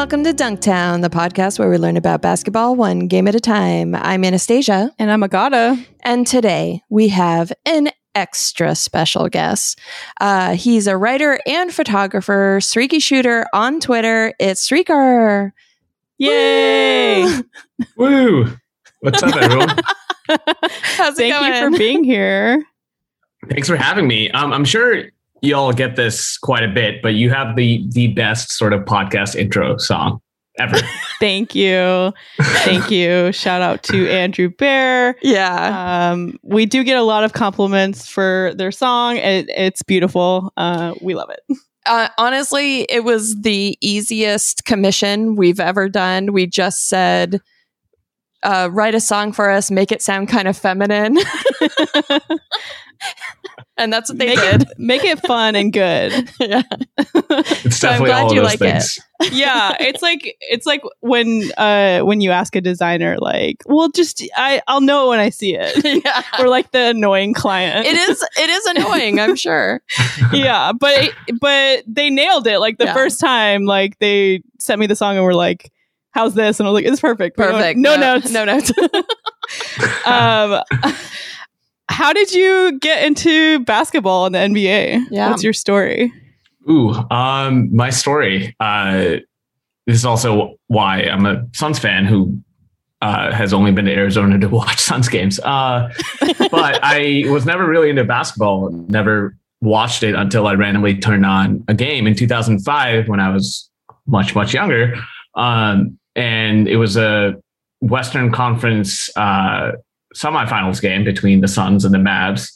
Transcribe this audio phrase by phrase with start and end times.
[0.00, 3.34] Hello and welcome to Dunktown, the podcast where we learn about basketball one game at
[3.34, 3.94] a time.
[3.94, 5.76] I'm Anastasia, And I'm Agata.
[6.02, 9.78] and today we have an extra special guest.
[10.18, 14.32] Uh, he's a writer and photographer, streaky shooter on Twitter.
[14.40, 15.52] It's Streaker.
[16.16, 17.22] Yay!
[17.26, 17.44] Woo!
[17.98, 18.56] Woo!
[19.00, 19.68] What's up, everyone?
[20.28, 21.52] How's it Thank going?
[21.52, 22.64] you for being here.
[23.50, 24.30] Thanks for having me.
[24.30, 25.10] Um, I'm sure
[25.42, 28.82] you all get this quite a bit, but you have the the best sort of
[28.84, 30.20] podcast intro song
[30.58, 30.78] ever.
[31.20, 32.12] Thank you.
[32.40, 33.32] Thank you.
[33.32, 35.16] Shout out to Andrew Bear.
[35.22, 36.10] yeah.
[36.12, 39.16] Um, we do get a lot of compliments for their song.
[39.16, 40.52] It, it's beautiful.
[40.56, 41.58] Uh, we love it.
[41.86, 46.32] Uh, honestly, it was the easiest commission we've ever done.
[46.32, 47.40] We just said,
[48.42, 51.16] uh, write a song for us, make it sound kind of feminine.
[53.76, 54.62] and that's what they make did.
[54.62, 56.12] it make it fun and good.
[56.40, 56.62] yeah.
[56.98, 58.72] It's So I'm definitely glad all of you those like it.
[58.82, 58.98] things.
[59.32, 64.22] Yeah, it's like it's like when uh when you ask a designer like, well, just
[64.36, 66.02] I I'll know when I see it.
[66.04, 66.22] yeah.
[66.38, 67.86] Or like the annoying client.
[67.86, 69.82] It is it is annoying, I'm sure.
[70.32, 72.58] yeah, but it, but they nailed it.
[72.58, 72.94] Like the Yeah.
[72.94, 75.72] first time, like they sent me the song and were like,
[76.12, 77.36] "How's this?" And I was like, "It's perfect.
[77.38, 77.78] We don't- Perfect.
[77.78, 78.30] No, notes.
[78.30, 78.72] No notes.
[80.06, 80.62] Um,
[81.88, 85.06] how did you get into basketball in the NBA?
[85.10, 85.30] Yeah.
[85.30, 86.12] What's your story?
[86.68, 88.54] Ooh, um, my story.
[88.60, 89.16] Uh,
[89.86, 92.40] this is also why I'm a Suns fan who
[93.02, 95.40] uh, has only been to Arizona to watch Suns games.
[95.40, 95.92] Uh,
[96.50, 98.70] but I was never really into basketball.
[98.70, 103.68] Never watched it until I randomly turned on a game in 2005 when I was
[104.06, 104.94] much much younger,
[105.34, 107.40] um, and it was a
[107.80, 109.72] Western Conference uh,
[110.14, 112.50] semifinals game between the Suns and the Mavs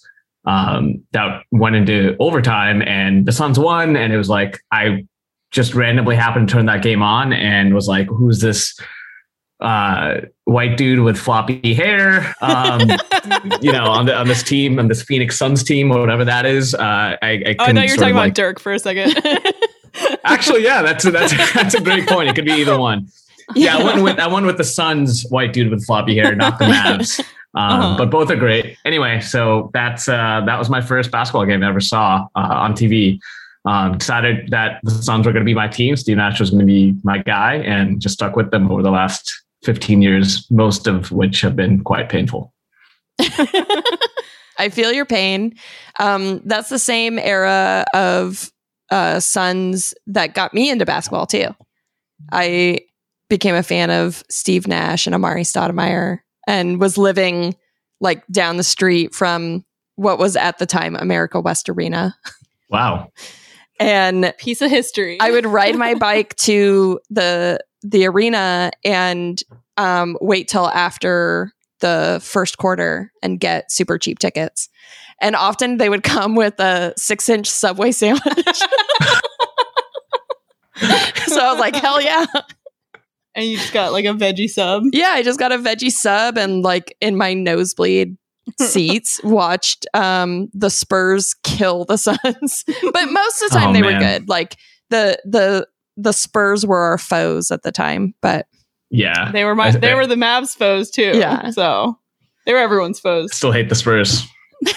[0.45, 3.97] um, that went into overtime and the Suns won.
[3.97, 5.07] And it was like, I
[5.51, 8.79] just randomly happened to turn that game on and was like, who's this
[9.61, 12.35] uh, white dude with floppy hair?
[12.43, 12.81] Um,
[13.63, 16.45] you know, on, the, on this team, on this Phoenix Suns team or whatever that
[16.45, 16.75] is.
[16.75, 18.73] Uh, I, I, Oh, I thought you were sort talking of, about like- Dirk for
[18.73, 19.17] a second.
[20.25, 22.29] Actually, yeah, that's a, that's a, that's a great point.
[22.29, 23.09] It could be either one.
[23.55, 26.59] Yeah, I went with I went with the Suns white dude with floppy hair, not
[26.59, 27.25] the Mavs.
[27.57, 27.99] Um, Uh-huh.
[27.99, 28.77] But both are great.
[28.85, 32.73] Anyway, so that's uh, that was my first basketball game I ever saw uh, on
[32.73, 33.21] TV.
[33.65, 35.95] Um, decided that the Suns were going to be my team.
[35.95, 38.91] Steve Nash was going to be my guy, and just stuck with them over the
[38.91, 42.53] last 15 years, most of which have been quite painful.
[44.59, 45.55] I feel your pain.
[46.01, 48.51] Um, that's the same era of
[48.91, 51.55] uh, Suns that got me into basketball too.
[52.33, 52.81] I
[53.29, 57.57] became a fan of Steve Nash and Amar'e Stoudemire and was living
[58.01, 59.65] like down the street from
[59.97, 62.17] what was at the time America West Arena.
[62.71, 63.13] Wow.
[63.81, 65.19] And Piece of history.
[65.21, 69.41] I would ride my bike to the the arena and
[69.77, 74.69] um, wait till after the first quarter and get super cheap tickets.
[75.21, 78.25] And often they would come with a six inch Subway sandwich.
[81.27, 82.25] so I was like, hell yeah.
[83.35, 84.85] And you just got like a veggie sub.
[84.93, 88.17] Yeah, I just got a veggie sub and like in my nosebleed
[88.61, 92.65] seats watched um the Spurs kill the Suns.
[92.93, 94.29] but most of the time Oh, they were good.
[94.29, 94.57] Like
[94.91, 98.47] the the the Spurs were our foes at the time, but
[98.91, 99.31] Yeah.
[99.33, 101.13] They were my I- they were the Mavs foes too.
[101.15, 101.51] Yeah.
[101.51, 101.99] So
[102.47, 103.35] they were everyone's foes.
[103.35, 104.27] Still hate the Spurs.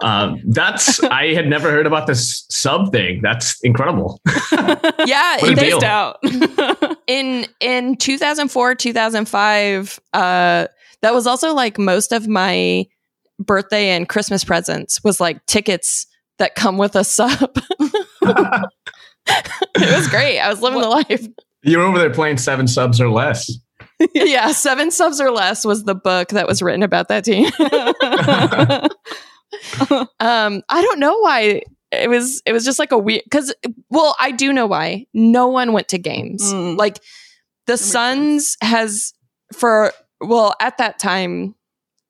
[0.00, 3.20] Um, that's I had never heard about this sub thing.
[3.22, 4.20] That's incredible.
[5.06, 5.80] yeah, What a they- deal.
[5.80, 6.18] Missed out.
[7.06, 10.66] in in 2004 2005 uh
[11.02, 12.84] that was also like most of my
[13.38, 16.06] birthday and christmas presents was like tickets
[16.38, 18.70] that come with a sub it
[19.76, 21.28] was great i was living the life
[21.62, 23.48] You're over there playing seven subs or less.
[24.14, 27.48] yeah seven subs or less was the book that was written about that team
[30.20, 31.62] um i don't know why
[31.92, 33.54] it was it was just like a weird because
[33.90, 35.06] well i do know why.
[35.14, 36.42] No one went to games.
[36.52, 36.76] Mm.
[36.76, 36.98] like
[37.66, 39.12] the suns has
[39.52, 41.54] for well at that time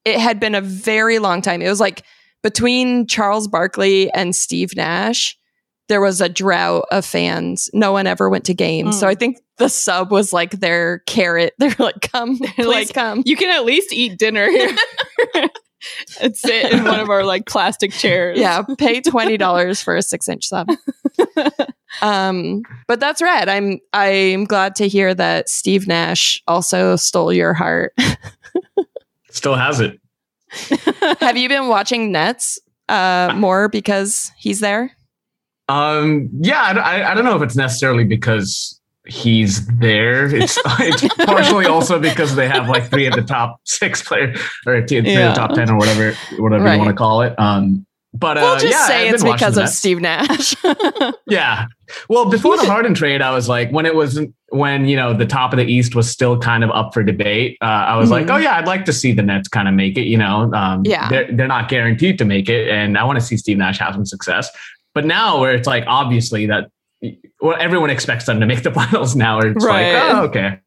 [0.04, 1.60] it had been a very long time.
[1.62, 2.02] It was like
[2.42, 5.36] between charles barkley and steve nash
[5.88, 7.70] there was a drought of fans.
[7.72, 8.98] No one ever went to games.
[8.98, 9.10] So Mm.
[9.10, 11.54] i think the sub was like their carrot.
[11.58, 13.22] They're like come please like, come.
[13.24, 14.74] You can at least eat dinner here
[16.20, 18.38] and sit in one of our like plastic chairs.
[18.38, 20.68] yeah pay $20 for a six inch sub
[22.02, 27.54] um but that's rad i'm i'm glad to hear that steve nash also stole your
[27.54, 27.92] heart
[29.30, 30.00] Still has it.
[31.20, 34.90] have you been watching nets uh more because he's there
[35.68, 40.26] Um, yeah, I, I, I don't know if it's necessarily because he's there.
[40.34, 44.86] It's, it's partially also because they have like three of the top six players or
[44.86, 45.28] three Yeah.
[45.28, 46.72] of the top ten or whatever whatever Right.
[46.74, 47.38] you want to call it.
[47.38, 50.54] Um, but uh, we'll just yeah, say I've it's because of Steve Nash.
[51.28, 51.66] Yeah.
[52.08, 54.18] Well, before the Harden trade, I was like, when it was
[54.50, 57.58] when you know the top of the East was still kind of up for debate.
[57.60, 58.34] Uh, I was like, Mhm.
[58.34, 60.06] oh yeah, I'd like to see the Nets kind of make it.
[60.06, 61.08] You know, um, Yeah.
[61.08, 63.94] they're they're not guaranteed to make it, and I want to see Steve Nash have
[63.94, 64.48] some success.
[64.94, 66.70] But now, where it's like obviously that
[67.40, 69.92] well, everyone expects them to make the finals now, or it's Right.
[69.92, 70.60] like, oh okay,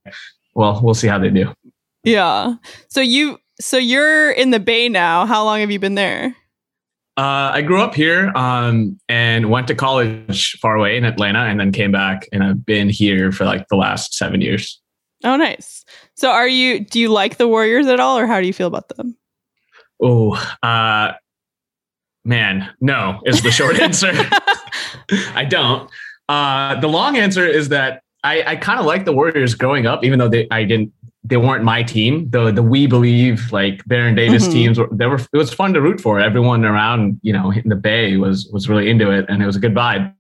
[0.56, 1.54] well, we'll see how they do.
[2.04, 2.56] yeah.
[2.90, 5.26] So you so you're in the Bay now.
[5.26, 6.36] How long have you been there?
[7.18, 11.60] Uh, I grew up here um, and went to college far away in Atlanta, and
[11.60, 14.80] then came back, and I've been here for like the last seven years.
[15.26, 15.84] Oh, nice.
[16.16, 18.68] So are you do you like the Warriors at all or how do you feel
[18.68, 19.18] about them?
[20.02, 21.12] Oh, uh,
[22.24, 24.12] man, no is the short answer.
[25.36, 25.90] I don't.
[26.30, 30.04] Uh, the long answer is that I, I kind of like the Warriors growing up,
[30.06, 30.94] even though they I didn't
[31.24, 32.30] they weren't my team.
[32.30, 34.52] The the We Believe like Baron Davis Mhm.
[34.52, 36.20] teams were they were it was fun to root for.
[36.20, 39.56] Everyone around you know in the Bay was was really into it, and it was
[39.56, 40.14] a good vibe.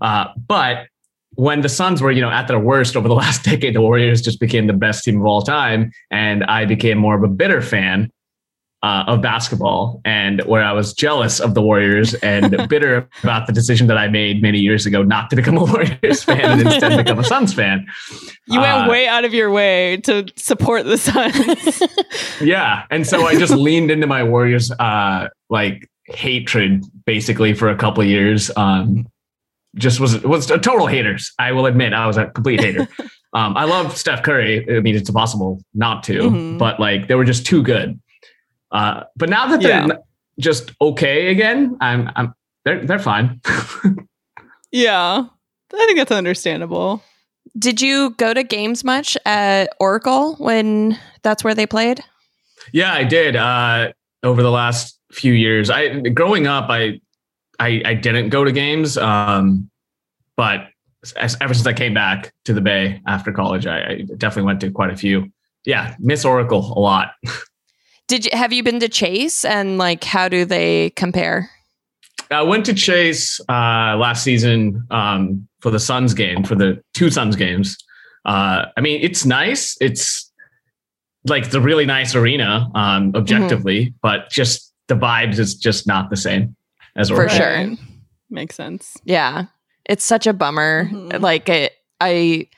[0.00, 0.86] Uh, but
[1.34, 4.20] when the Suns were, you know, at their worst over the last decade, the Warriors
[4.20, 7.62] just became the best team of all time, and I became more of a bitter
[7.62, 8.10] fan
[8.82, 13.52] uh, of basketball, and where I was jealous of the Warriors and bitter about the
[13.52, 16.96] decision that I made many years ago not to become a Warriors fan and instead
[16.96, 17.86] become a Suns fan.
[18.46, 21.82] You went Uh, way out of your way to support the Suns.
[22.40, 27.76] Yeah, and so I just leaned into my Warriors uh, like hatred basically for a
[27.76, 28.50] couple of years.
[28.56, 29.08] Um,
[29.76, 31.32] just was was a total haters.
[31.38, 32.86] I will admit I was a complete hater.
[33.34, 34.64] um, I love Steph Curry.
[34.76, 36.58] I mean, it's impossible not to, Mhm.
[36.58, 37.98] but like they were just too good.
[38.70, 39.96] Uh, but now that they're Yeah.
[40.38, 42.34] just okay again, I'm I'm
[42.64, 43.40] they're they're fine.
[44.72, 45.24] yeah.
[45.72, 47.02] I think that's understandable.
[47.58, 52.00] Did you go to games much at Oracle when that's where they played?
[52.72, 53.36] Yeah, I did.
[53.36, 53.92] Uh,
[54.22, 57.00] over the last few years, I growing up, I
[57.60, 59.68] I, I didn't go to games, um,
[60.36, 60.68] but
[61.16, 64.60] as, ever since I came back to the Bay after college, I, I definitely went
[64.60, 65.30] to quite a few.
[65.64, 67.12] Yeah, Miss Oracle a lot.
[68.08, 71.50] Did you have you been to Chase and like how do they compare?
[72.30, 77.10] I went to Chase uh, last season um, for the Suns game for the two
[77.10, 77.76] Suns games.
[78.24, 79.76] Uh, I mean, it's nice.
[79.80, 80.30] It's
[81.24, 86.16] like the really nice arena, um, objectively, but just the vibes is just not the
[86.16, 86.54] same
[86.96, 87.36] as For Oracle.
[87.36, 87.46] sure.
[87.54, 87.78] Right.
[88.30, 88.96] Makes sense.
[89.04, 89.46] Yeah.
[89.86, 90.88] It's such a bummer.
[90.90, 91.20] Mhm.
[91.20, 92.48] Like it I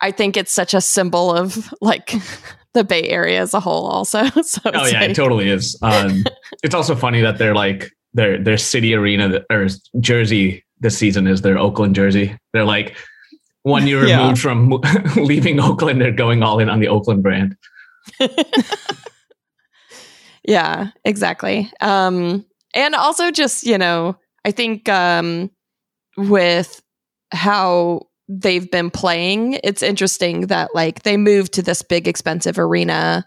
[0.00, 2.12] I think it's such a symbol of like
[2.74, 4.24] the Bay Area as a whole also.
[4.42, 5.76] So Oh yeah, like- it totally is.
[5.82, 6.24] Um,
[6.62, 9.66] it's also funny that they're like their their city arena or
[10.00, 12.36] jersey this season is their Oakland jersey.
[12.52, 12.96] They're like
[13.62, 14.20] one year Yeah.
[14.22, 14.68] removed from
[15.16, 16.00] leaving Oakland.
[16.00, 17.56] They're going all in on the Oakland brand.
[20.44, 21.70] Yeah, exactly.
[21.80, 25.50] Um, and also just, you know, I think um,
[26.16, 26.80] with
[27.32, 33.24] how they've been playing, it's interesting that like they moved to this big expensive arena.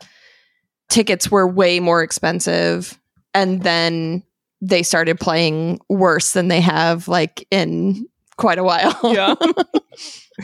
[0.89, 2.97] Tickets were way more expensive.
[3.33, 4.23] And then
[4.61, 8.97] they started playing worse than they have like in quite a while.
[9.03, 9.35] Yeah.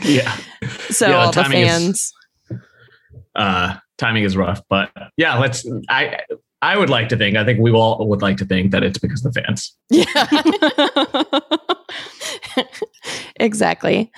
[0.04, 0.36] Yeah,
[0.90, 2.12] so Yeah, the all the timing is- fans.
[3.34, 5.66] uh, timing is rough, but yeah, let's.
[5.88, 6.20] I
[6.62, 7.36] I would like to think.
[7.36, 9.74] I think we all would like to think that it's because of the fans.
[9.90, 11.56] Yeah.
[13.36, 14.10] exactly.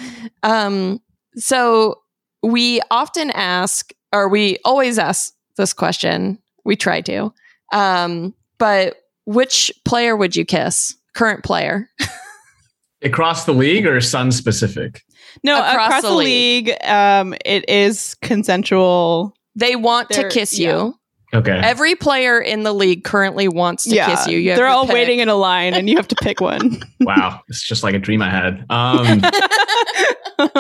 [0.43, 1.01] Um,
[1.37, 2.01] so
[2.43, 6.39] we often ask, or we always ask this question.
[6.65, 7.33] We try to.
[7.73, 8.97] Um, but
[9.27, 10.95] which player would you kiss?
[11.15, 11.89] Current player.
[13.03, 15.03] Across the league or Sun specific?
[15.43, 19.35] no, Across across, the the league, um, it is consensual.
[19.55, 20.91] They want to They're- kiss yeah.
[21.33, 21.39] You.
[21.39, 21.59] Okay.
[21.63, 24.39] Every player in the league currently wants to yeah, kiss you.
[24.39, 24.95] you they're all pick.
[24.95, 26.83] waiting in a line, and you have to pick one.
[27.01, 28.65] wow, it's just like a dream I had.
[28.71, 29.23] Um,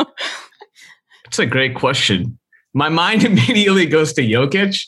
[1.26, 2.38] It's a great question.
[2.74, 4.84] My mind immediately goes to Jokic,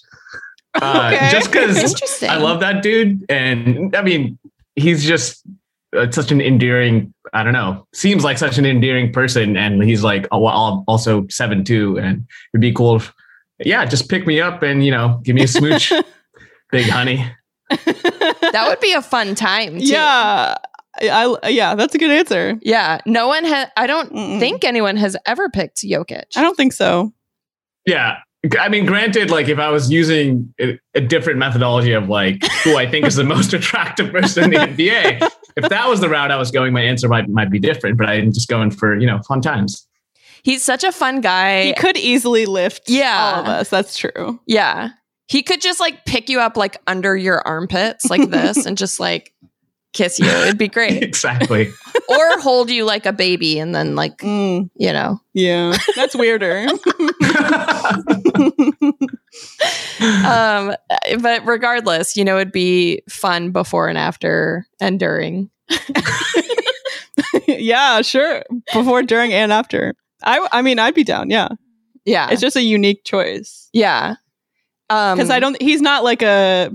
[0.81, 1.29] uh, Okay.
[1.31, 4.39] just because I love that dude, and I mean,
[4.75, 5.45] he's just
[5.97, 7.15] uh, such an endearing.
[7.33, 11.27] I don't know, seems like such an endearing person, and he's like al- al- also
[11.29, 12.97] seven two, and it'd be cool.
[12.97, 13.13] If,
[13.67, 15.93] yeah, just pick me up and you know give me a smooch,
[16.73, 17.25] big honey.
[17.71, 19.79] that would be a fun time.
[19.79, 19.87] Too.
[19.87, 20.57] yeah,
[21.01, 22.59] I, I- yeah, that's a good answer.
[22.63, 23.01] Yeah.
[23.07, 23.69] No one has.
[23.77, 24.39] I don't Mm-mm.
[24.39, 26.25] think anyone has ever picked Jokic.
[26.37, 27.13] I don't think so.
[27.87, 28.19] Yeah.
[28.59, 32.77] I mean, granted, like if I was using a, a different methodology of like who
[32.77, 36.31] I think is the most attractive person in the NBA, if that was the route
[36.33, 37.97] I was going, my answer might might be different.
[37.99, 39.87] But I'm just going for you know fun times.
[40.43, 41.65] He's such a fun guy.
[41.65, 43.33] He could easily lift Yeah.
[43.37, 43.69] all of us.
[43.71, 44.41] That's true.
[44.47, 44.91] yeah.
[45.29, 49.01] He could just like pick you up like under your armpits like this and just
[49.01, 49.33] like
[49.95, 50.27] kiss you.
[50.27, 51.03] It'd be great.
[51.03, 51.71] exactly.
[52.09, 55.21] or hold you like a baby and then like, Mm, you know.
[55.33, 56.67] yeah, that's weirder.
[60.01, 60.75] Um
[61.21, 65.49] but regardless, you know, it'd be fun before and after and during.
[67.47, 68.43] yeah, sure.
[68.73, 69.95] Before, during, and after.
[70.25, 71.31] I, I mean, I'd be down.
[71.31, 71.49] Yeah,
[72.05, 72.29] Yeah.
[72.31, 74.15] it's just a unique choice yeah.
[74.91, 75.61] Um because I don't.
[75.63, 76.71] He's not like a.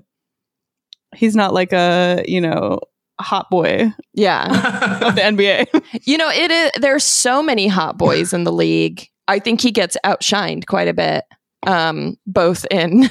[1.16, 2.80] He's not like a you know
[3.20, 4.46] hot boy Yeah.
[5.08, 5.84] of the NBA.
[6.06, 9.08] You know, it is there's so many hot boys in the league.
[9.28, 11.24] I think he gets outshined quite a bit.
[11.66, 13.10] Um, both in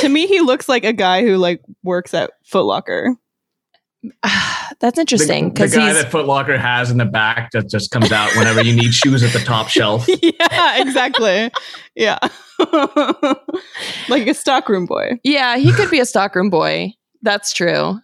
[0.00, 3.16] to me, he looks like a guy who like works at Foot Locker.
[4.80, 7.90] that's interesting the, because the guy that Foot Locker has in the back that just
[7.90, 10.06] comes out whenever you need shoes at the top shelf.
[10.08, 11.50] yeah, exactly.
[11.94, 12.18] yeah,
[14.08, 15.18] like a stockroom boy.
[15.22, 16.92] yeah, he could be a stockroom boy.
[17.22, 17.98] That's true.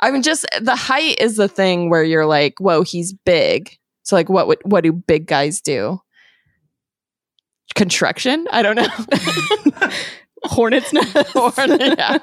[0.00, 3.70] I mean, just the height is the thing where you're like, whoa, he's big.
[4.02, 6.00] So like, what would what do big guys do?
[7.74, 8.46] Construction?
[8.50, 9.90] I don't know.
[10.44, 11.14] Hornets nest.
[11.28, 12.18] Hornet- yeah.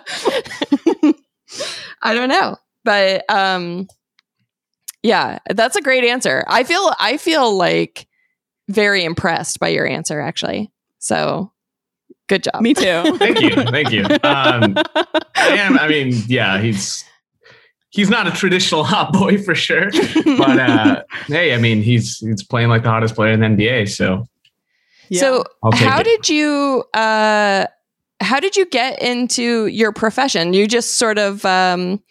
[2.02, 2.58] I don't know.
[2.84, 3.88] But um
[5.04, 6.44] yeah, that's a great answer.
[6.48, 8.08] I feel I feel like
[8.68, 10.72] very impressed by your answer actually.
[11.00, 11.52] So
[12.28, 12.62] good job.
[12.62, 12.84] Me too.
[13.18, 14.04] Thank you, thank you.
[14.24, 14.76] Um,
[15.36, 15.80] I am.
[15.80, 17.04] I mean, yeah, he's
[17.90, 19.90] he's not a traditional hot boy for sure,
[20.38, 23.90] but uh, hey, I mean, he's he's playing like the hottest player in the NBA.
[23.90, 24.28] So
[25.10, 25.20] Yeah.
[25.22, 26.04] So how it.
[26.04, 27.66] did you uh
[28.22, 30.54] how did you get into your profession?
[30.54, 32.04] You just sort of um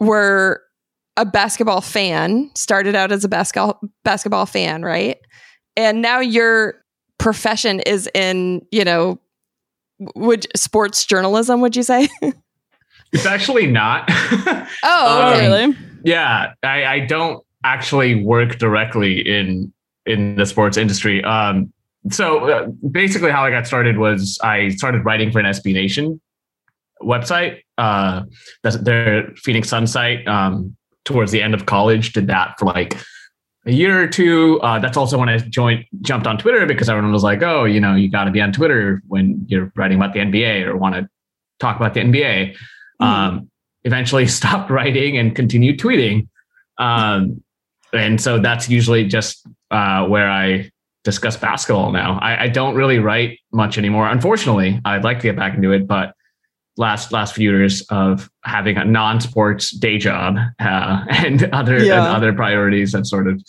[0.00, 0.60] were
[1.16, 5.18] a basketball fan, started out as a basketball basketball fan, right?
[5.76, 6.82] And now your
[7.18, 9.18] profession is in, you know,
[10.16, 12.08] would sports journalism, would you say?
[13.12, 14.04] it's actually not.
[14.82, 15.76] oh, Um, really?
[16.04, 19.72] yeah, I, I don't actually work directly in
[20.06, 21.22] in the sports industry.
[21.22, 21.72] Um,
[22.10, 26.20] so uh, basically, how I got started was I started writing for an SB Nation
[27.00, 27.58] website.
[27.78, 28.22] Uh,
[28.62, 30.26] that's their Phoenix Sun site.
[30.26, 32.96] Um, towards the end of college, did that for like
[33.66, 34.60] a year or two.
[34.62, 37.80] Uh, that's also when I joined, jumped on Twitter because everyone was like, "Oh, you
[37.80, 40.94] know, you got to be on Twitter when you're writing about the NBA or want
[40.94, 41.08] to
[41.60, 42.56] talk about the NBA."
[43.00, 43.50] Um,
[43.84, 46.28] eventually, stopped writing and continued tweeting.
[46.78, 47.42] Um,
[47.92, 50.70] and so that's usually just uh, where I
[51.04, 52.18] discuss basketball now.
[52.20, 54.08] I, I don't really write much anymore.
[54.08, 56.14] Unfortunately, I'd like to get back into it, but
[56.76, 62.32] last last few years of having a non-sports day job uh, and other and other
[62.32, 63.42] priorities have sort of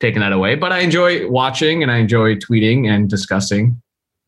[0.00, 0.54] taken that away.
[0.54, 3.80] But I enjoy watching and I enjoy tweeting and discussing.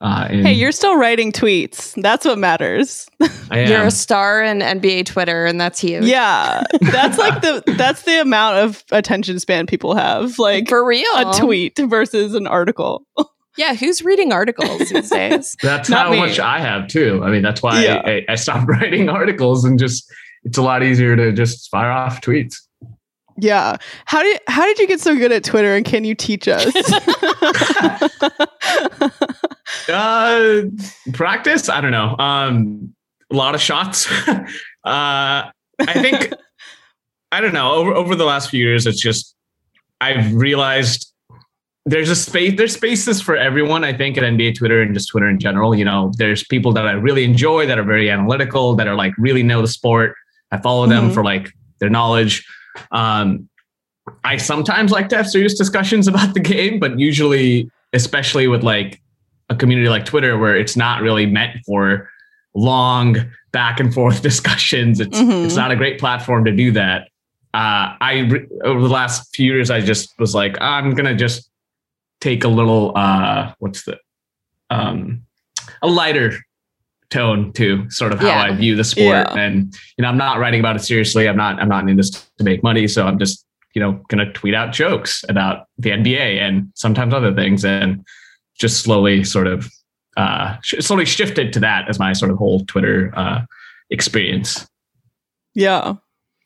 [0.03, 2.01] Uh, and Hey, you're still writing tweets.
[2.01, 3.07] That's what matters.
[3.51, 3.71] I am.
[3.71, 6.05] You're a star in NBA Twitter, and that's huge.
[6.05, 10.39] Yeah, that's like the that's the amount of attention span people have.
[10.39, 11.07] Like For real.
[11.17, 13.05] a tweet versus an article.
[13.57, 15.57] Yeah, who's reading articles these days?
[15.63, 16.19] That's Not how me.
[16.19, 17.21] much I have too.
[17.25, 18.03] I mean, that's why Yeah.
[18.05, 20.11] I, I stopped writing articles and just
[20.45, 22.55] it's a lot easier to just fire off tweets.
[23.37, 23.77] Yeah.
[24.05, 26.73] How did how did you get so good at Twitter and can you teach us?
[29.89, 30.63] Uh,
[31.13, 31.69] practice?
[31.69, 32.17] I don't know.
[32.19, 32.95] Um,
[33.31, 34.11] a lot of shots.
[34.29, 34.43] uh,
[34.85, 35.53] I
[35.95, 36.33] think
[37.33, 37.73] I don't know.
[37.73, 39.35] Over over the last few years, it's just
[40.01, 41.13] I've realized
[41.91, 42.57] there's a space.
[42.57, 43.85] There's spaces for everyone.
[43.85, 45.75] I think at NBA Twitter and just Twitter in general.
[45.75, 49.13] You know, there's people that I really enjoy that are very analytical that are like
[49.19, 50.15] really know the sport.
[50.53, 51.15] I follow them Mhm.
[51.15, 52.47] for like their knowledge.
[52.93, 53.49] Um,
[54.25, 59.01] I sometimes like to have serious discussions about the game, but usually, especially with like
[59.49, 62.09] a community like Twitter, where it's not really meant for
[62.55, 63.17] long
[63.53, 65.01] back and forth discussions.
[65.01, 65.45] It's Mhm.
[65.47, 67.09] it's not a great platform to do that.
[67.53, 68.31] Uh, I
[68.65, 71.50] over the last few years, I just was like, I'm gonna just
[72.21, 73.99] take a little uh, what's the
[74.71, 75.23] um,
[75.83, 76.39] a lighter
[77.11, 78.43] tone to sort of how Yeah.
[78.43, 79.35] I view the sport, Yeah.
[79.35, 81.29] and you know, I'm not writing about it seriously.
[81.29, 84.33] I'm not I'm not in this to make money, so I'm just you know gonna
[84.33, 88.05] tweet out jokes about the NBA and sometimes other things, and
[88.59, 89.69] just slowly sort of
[90.17, 93.41] uh, sh- slowly shifted to that as my sort of whole Twitter uh,
[93.91, 94.67] experience.
[95.55, 95.95] yeah.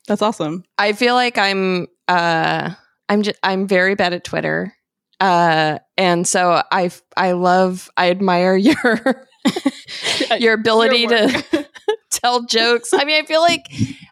[0.07, 0.63] That's awesome.
[0.77, 2.69] I feel like I'm uh
[3.09, 4.71] I'm just I'm very bad at Twitter.
[5.19, 9.27] Uh and so I I love I admire your
[10.37, 11.67] your ability Your to
[12.11, 12.93] tell jokes.
[12.93, 13.65] I mean, I feel like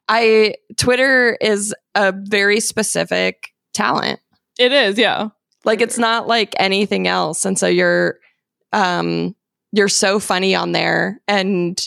[0.08, 4.20] I Twitter is a very specific talent.
[4.60, 5.30] It is, yeah.
[5.66, 7.46] Like it's not like anything else.
[7.46, 8.20] And so you're
[8.72, 9.36] um
[9.72, 11.80] you're so funny on there and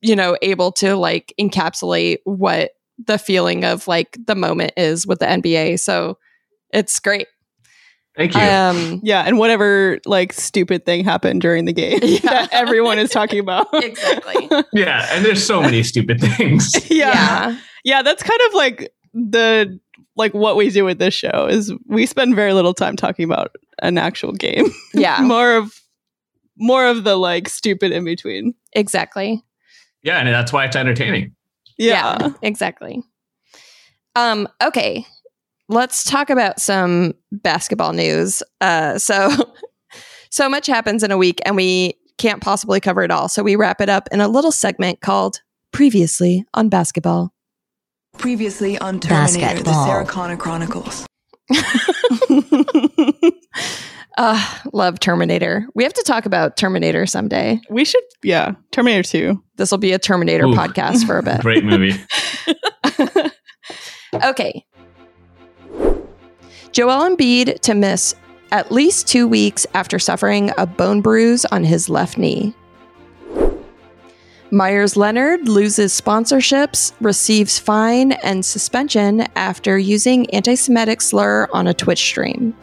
[0.00, 2.72] you know able to like encapsulate what
[3.04, 5.80] the feeling of like the moment is with the NBA.
[5.80, 6.18] So
[6.72, 7.26] it's great.
[8.16, 8.40] Thank you.
[8.40, 12.20] Um Yeah, and whatever like stupid thing happened during the game Yeah.
[12.22, 13.66] that everyone is talking about.
[13.72, 14.48] exactly.
[14.72, 16.72] yeah, and there's so many stupid things.
[16.90, 17.12] yeah.
[17.50, 17.58] yeah.
[17.84, 19.78] Yeah, that's kind of like the
[20.16, 23.54] like what we do with this show is we spend very little time talking about
[23.82, 24.66] an actual game.
[24.94, 25.20] Yeah.
[25.20, 25.80] more of
[26.58, 28.54] more of the like stupid in between.
[28.72, 29.44] Exactly.
[30.02, 31.34] Yeah, and that's why it's entertaining.
[31.78, 32.30] Yeah.
[32.42, 33.02] exactly.
[34.14, 35.06] Um, okay.
[35.68, 38.42] Let's talk about some basketball news.
[38.60, 39.30] Uh, so
[40.30, 43.28] so much happens in a week and we can't possibly cover it all.
[43.28, 45.40] So we wrap it up in a little segment called
[45.72, 47.32] Previously on Basketball.
[48.16, 49.74] Previously on Terminator, Basketball.
[49.74, 51.06] the Sarah Connor Chronicles.
[54.16, 55.66] Uh, love Terminator.
[55.74, 57.60] We have to talk about Terminator someday.
[57.68, 59.42] we should yeah, Terminator 2.
[59.56, 60.54] This will be a Terminator Ooh.
[60.54, 61.40] podcast for a bit.
[61.42, 61.92] Great movie.
[64.24, 64.64] Okay.
[66.72, 68.14] Joel Embiid to miss
[68.52, 72.54] at least two weeks after suffering a bone bruise on his left knee.
[74.50, 81.74] Meyers Leonard loses sponsorships, receives fine and suspension after using anti Semitic slur on a
[81.74, 82.54] Twitch stream.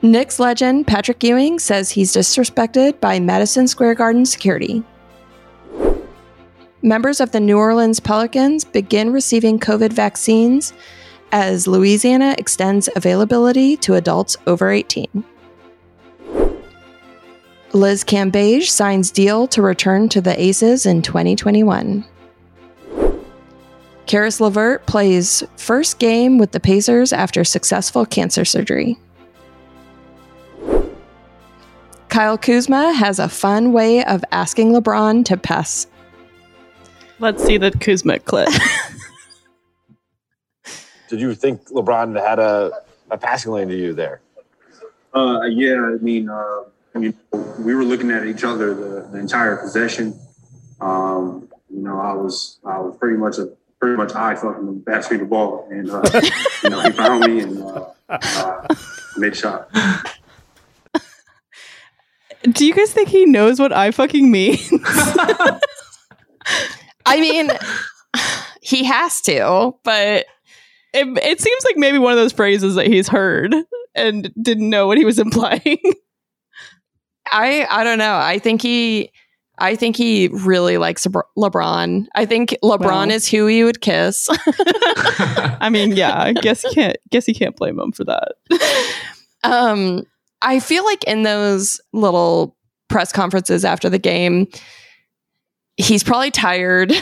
[0.00, 4.82] Knicks legend Patrick Ewing says he's disrespected by Madison Square Garden security.
[6.80, 10.72] Members of the New Orleans Pelicans begin receiving COVID vaccines
[11.36, 15.22] as Louisiana extends availability to adults over 18.
[17.74, 22.06] Liz Cambage signs deal to return to the Aces in 2021.
[24.06, 28.96] Caris LeVert plays first game with the Pacers after successful cancer surgery.
[32.08, 35.86] Kyle Kuzma has a fun way of asking LeBron to pass
[37.18, 38.48] Let's see the Kuzma clip.
[41.08, 42.72] Did you think LeBron had a,
[43.10, 44.20] a passing lane to you there?
[45.14, 46.64] Uh, yeah, I mean, uh,
[46.94, 50.18] you know, we were looking at each other the, the entire possession.
[50.80, 54.82] Um, you know, I was I was pretty much a pretty much eye fucking him
[54.86, 56.02] passing the ball, and uh,
[56.62, 58.66] you know he found me and uh, uh,
[59.16, 59.70] made a shot.
[62.42, 64.58] Do you guys think he knows what I fucking mean?
[67.06, 67.50] I mean,
[68.60, 70.26] he has to, but
[70.96, 73.54] it, it seems like maybe one of those phrases that he's heard
[73.94, 75.78] and didn't know what he was implying.
[77.30, 78.16] I I don't know.
[78.16, 79.10] I think he
[79.58, 81.06] I think he really likes
[81.36, 82.06] LeBron.
[82.14, 83.14] I think LeBron Wow.
[83.14, 84.28] is who he would kiss.
[85.58, 88.32] I mean, yeah, I guess you can't guess you can't blame him for that.
[89.44, 90.02] um
[90.42, 92.56] I feel like in those little
[92.88, 94.46] press conferences after the game
[95.78, 96.92] he's probably tired.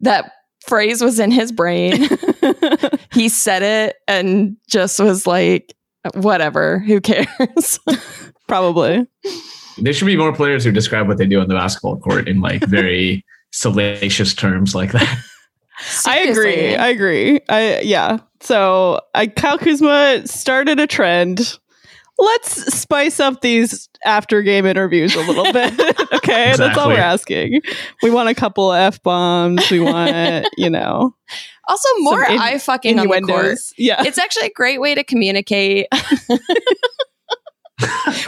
[0.00, 0.32] that
[0.66, 2.06] phrase was in his brain.
[3.12, 5.74] he said it and just was like
[6.14, 7.78] whatever, who cares?
[8.48, 9.06] Probably.
[9.78, 12.40] there should be more players who describe what they do on the basketball court in
[12.40, 15.18] like very salacious terms like that.
[16.06, 16.74] I agree.
[16.76, 17.40] I agree.
[17.48, 18.18] I yeah.
[18.40, 21.58] So I Kyle Kuzma started a trend.
[22.20, 25.72] Let's spice up these after game interviews a little bit.
[26.12, 26.54] okay.
[26.54, 27.62] That's all we're asking.
[28.02, 29.70] We want a couple F bombs.
[29.70, 31.16] We want, you know,
[31.66, 33.22] also more in- I fucking on the court.
[33.22, 33.72] innuendos.
[33.78, 34.02] Yeah.
[34.04, 35.86] It's actually a great way to communicate.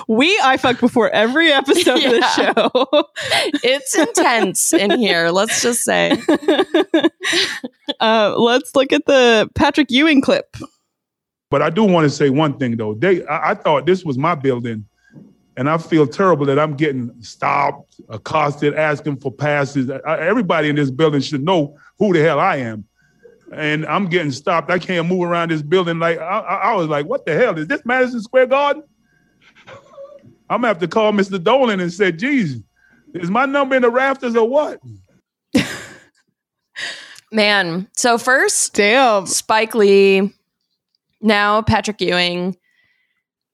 [0.09, 3.05] we I fuck before every episode of the show.
[3.62, 6.18] it's intense in here, let's just say.
[8.00, 10.57] uh, let's look at the Patrick Ewing clip.
[11.53, 12.95] But I do want to say one thing though.
[12.95, 14.87] They, I, I thought this was my building,
[15.59, 19.91] and I feel terrible that I'm getting stopped, accosted, asking for passes.
[19.91, 22.87] I, everybody in this building should know who the hell I am,
[23.53, 24.71] and I'm getting stopped.
[24.71, 25.99] I can't move around this building.
[25.99, 28.83] Like I, I I was like, what the hell is this Madison Square Garden?
[30.49, 31.41] I'm gonna have to call Mr.
[31.43, 32.62] Dolan and say, "Geez,
[33.12, 34.81] is my number in the rafters or what?"
[37.31, 39.27] Man, so first Damn.
[39.27, 40.33] Spike Lee,
[41.22, 42.56] now Patrick Ewing.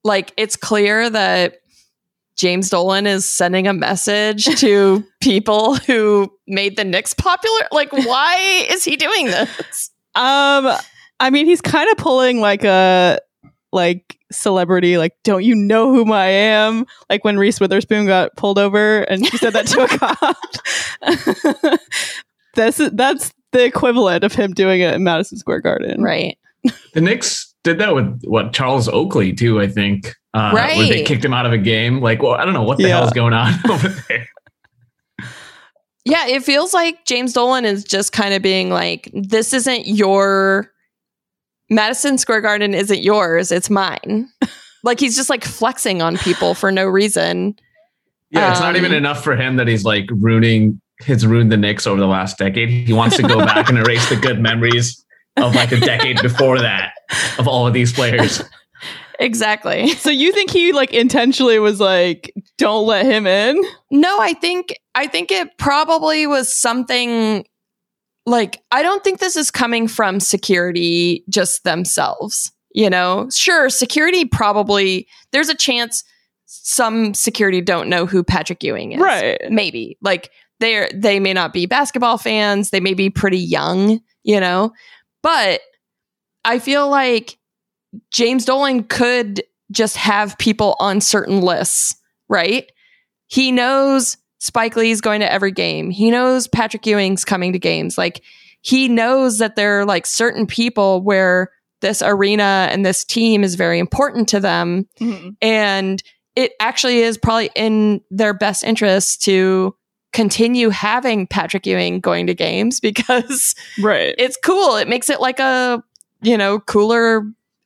[0.05, 1.59] Like it's clear that
[2.39, 7.63] James Dolan is sending a message to people who made the Knicks popular.
[7.73, 9.91] Like, why is he doing this?
[10.15, 10.73] Um,
[11.21, 13.19] I mean, he's kind of pulling like a
[13.73, 16.87] like celebrity, like, don't you know who I am?
[17.11, 20.37] Like when Reese Witherspoon got pulled over and she said that to a cop.
[22.55, 26.03] that's that's the equivalent of him doing it in Madison Square Garden.
[26.03, 26.39] Right.
[26.95, 29.61] The Knicks did that with what Charles Oakley too.
[29.61, 30.15] I think.
[30.35, 32.01] Uh, Where they kicked him out of a game.
[32.01, 32.99] Like, well, I don't know what the Yeah.
[32.99, 34.29] hell is going on over there.
[36.05, 40.71] Yeah, it feels like James Dolan is just kind of being like, this isn't your
[41.71, 44.29] Madison Square Garden isn't yours, it's mine.
[44.85, 47.57] like he's just like flexing on people for no reason.
[48.31, 50.81] Yeah, it's not Um, even enough for him that he's like ruining.
[51.07, 52.69] Has ruined the Knicks over the last decade.
[52.69, 55.05] He wants to go back and erase the good memories
[55.37, 56.91] of like a decade before that
[57.39, 58.43] of all of these players.
[59.19, 59.89] Exactly.
[59.89, 63.61] So you think he like intentionally was like, don't let him in?
[63.91, 67.45] No, I think I think it probably was something
[68.27, 72.53] like I don't think this is coming from security just themselves.
[72.73, 76.05] You know, sure, security probably there's a chance
[76.47, 79.01] some security don't know who Patrick Ewing is.
[79.01, 79.39] Right.
[79.51, 79.99] Maybe.
[80.01, 84.73] Like they're they may not be basketball fans, they may be pretty young, you know.
[85.23, 85.61] But
[86.49, 87.39] I feel like
[88.11, 91.95] James Dolan could just have people on certain lists,
[92.29, 92.71] right?
[93.27, 95.91] He knows Spike Lee's going to every game.
[95.91, 97.99] He knows Patrick Ewing's coming to games.
[97.99, 98.23] Like
[98.63, 103.55] he knows that there are like certain people where this arena and this team is
[103.55, 105.31] very important to them mm-hmm.
[105.41, 106.03] and
[106.35, 109.75] it actually is probably in their best interest to
[110.13, 114.15] continue having Patrick Ewing going to games because Right.
[114.19, 114.77] it's cool.
[114.77, 115.83] It makes it like a,
[116.23, 117.23] you know, cooler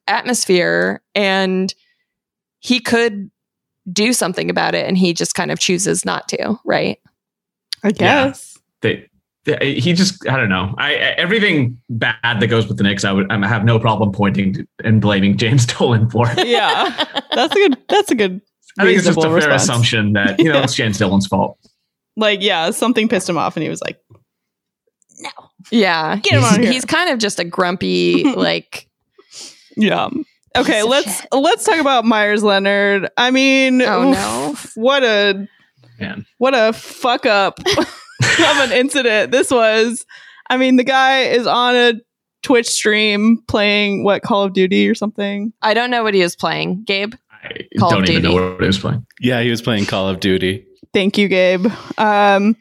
[0.06, 1.74] atmosphere and
[2.60, 3.30] he could
[3.92, 6.98] do something about it and he just kind of chooses not to, right?
[7.82, 8.58] I guess.
[8.80, 9.08] They,
[9.44, 10.74] they- he just I don't know.
[10.78, 14.12] I, I everything bad that goes with the Knicks, I would I have no problem
[14.12, 16.26] pointing to, and blaming James Dolan for.
[16.36, 17.06] Yeah.
[17.34, 18.40] That's a good that's a good
[18.78, 20.64] I think it's just a reasonable fair assumption that you know Yeah.
[20.64, 21.58] it's James Dolan's fault.
[22.16, 23.98] Like, yeah, something pissed him off and he was like,
[25.70, 26.16] Yeah.
[26.16, 26.72] Get him he's, here.
[26.72, 28.88] he's kind of just a grumpy, like,
[29.76, 30.08] Yeah.
[30.54, 31.28] Okay, let's shit.
[31.32, 33.08] let's talk about Meyers Leonard.
[33.16, 34.82] I mean, Oh, oof, no.
[34.82, 35.48] what a
[35.98, 36.26] Man.
[36.38, 40.04] what a fuck up of an incident this was.
[40.50, 41.92] I mean, the guy is on a
[42.42, 45.52] Twitch stream playing what Call of Duty or something.
[45.62, 46.84] I don't know what he was playing.
[46.84, 47.14] Gabe?
[47.42, 48.34] I Call of don't even Duty.
[48.36, 49.06] know what he was playing.
[49.20, 50.66] Yeah, he was playing Call of Duty.
[50.92, 51.66] Thank you, Gabe.
[51.96, 52.56] Um,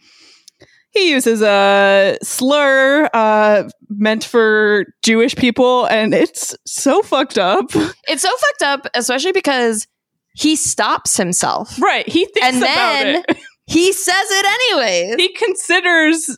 [0.92, 7.72] he uses a slur uh, meant for Jewish people, and it's so fucked up.
[8.08, 9.88] It's so fucked up, especially because
[10.36, 11.80] he stops himself.
[11.82, 12.08] Right?
[12.08, 13.38] He thinks And about then it.
[13.68, 15.16] He says it anyways.
[15.16, 16.38] he considers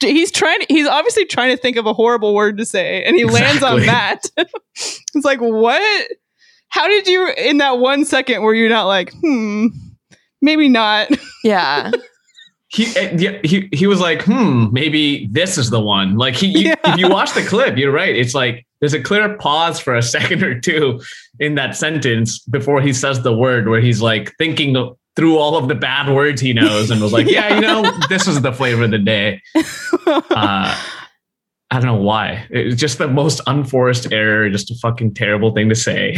[0.00, 3.16] he's trying to, he's obviously trying to think of a horrible word to say and
[3.16, 6.08] he lands on that it's like what
[6.68, 9.66] how did you in that one second where you're not like hmm
[10.42, 11.08] maybe not
[11.42, 11.90] yeah.
[12.70, 16.16] He eh, he he was like, hmm, maybe this is the one.
[16.18, 16.74] Like he, you, Yeah.
[16.84, 18.14] if you watch the clip, you're right.
[18.14, 21.00] It's like there's a clear pause for a second or two
[21.40, 24.76] in that sentence before he says the word, where he's like thinking
[25.16, 28.28] through all of the bad words he knows, and was like, yeah, you know, this
[28.28, 29.40] is the flavor of the day.
[30.06, 30.74] Uh,
[31.70, 32.46] I don't know why.
[32.50, 36.16] It was just the most unforced error, just a fucking terrible thing to say.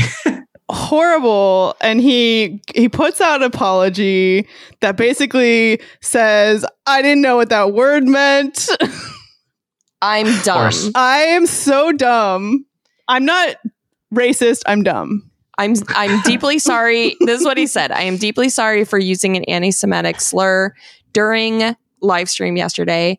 [0.72, 4.46] Horrible and he he puts out an apology
[4.80, 8.68] that basically says i didn't know what that word meant
[10.02, 10.72] I'm dumb.
[10.94, 12.64] i am so dumb
[13.08, 13.56] i'm not
[14.14, 15.30] racist i'm dumb
[15.60, 17.16] I'm I'm deeply sorry.
[17.20, 17.92] This is what he said.
[17.92, 20.72] I am deeply sorry for using an anti-Semitic slur
[21.12, 23.18] during live stream yesterday.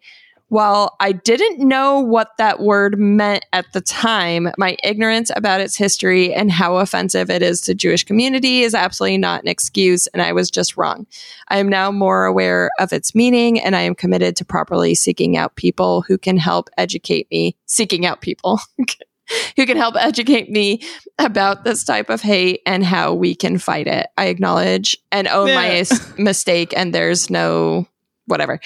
[0.52, 5.78] While I didn't know what that word meant at the time, my ignorance about its
[5.78, 10.22] history and how offensive it is to Jewish community is absolutely not an excuse, and
[10.22, 11.08] I was just wrong.
[11.48, 15.38] I am now more aware of its meaning, and I am committed to properly seeking
[15.38, 17.56] out people who can help educate me.
[17.66, 18.60] Seeking out people
[19.56, 20.82] who can help educate me
[21.18, 24.08] about this type of hate and how we can fight it.
[24.18, 25.78] I acknowledge and own my Yeah.
[25.80, 27.88] s- mistake, and there's no
[28.26, 28.60] whatever.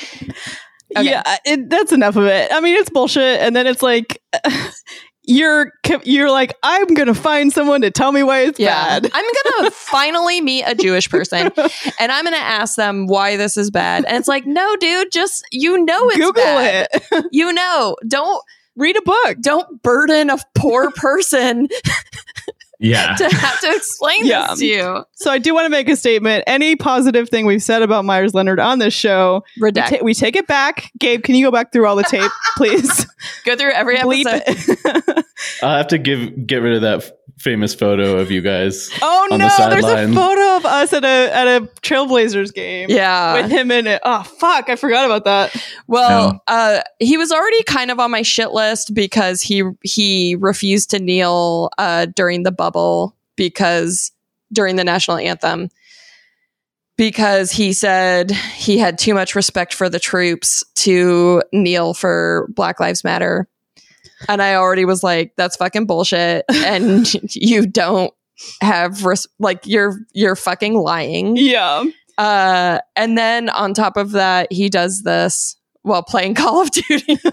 [0.95, 1.09] Okay.
[1.09, 2.51] Yeah, it, that's enough of it.
[2.51, 4.21] I mean, it's bullshit, and then it's like
[5.27, 5.71] you're
[6.03, 8.99] you're like, I'm gonna find someone to tell me why it's Yeah.
[8.99, 9.11] bad.
[9.13, 11.51] I'm going to finally meet a Jewish person
[11.99, 14.05] and I'm going to ask them why this is bad.
[14.05, 16.87] And it's like, no, dude, just, you know, it's Google bad.
[16.93, 17.25] it.
[17.31, 18.43] You know, don't,
[18.77, 19.37] Read a book.
[19.39, 21.69] don't burden a poor person
[22.79, 23.15] yeah.
[23.15, 24.47] to have to explain Yeah.
[24.49, 25.05] this to you.
[25.13, 26.43] So I do want to make a statement.
[26.47, 30.35] Any positive thing we've said about Meyers Leonard on this show, we, ta- we take
[30.35, 30.91] it back.
[30.99, 33.05] Gabe, can you go back through all the tape, please?
[33.45, 35.23] Go through every Bleep episode.
[35.63, 38.89] I'll have to give get rid of that f- famous photo of you guys.
[39.01, 42.89] Oh on no, the there's a photo of us at a at a Trailblazers game.
[42.89, 43.41] Yeah.
[43.41, 44.01] With him in it.
[44.03, 45.55] Oh fuck, I forgot about that.
[45.87, 50.91] Well, uh, he was already kind of on my shit list because he he refused
[50.91, 54.11] to kneel uh, during the bubble because
[54.53, 55.69] during the national anthem
[56.97, 62.79] because he said he had too much respect for the troops to kneel for Black
[62.79, 63.47] Lives Matter.
[64.29, 66.45] And I already was like, that's fucking bullshit.
[66.53, 68.13] And you don't
[68.61, 71.37] have res- like you're you're fucking lying.
[71.37, 71.83] Yeah.
[72.17, 77.17] Uh, and then on top of that, he does this while playing Call of Duty.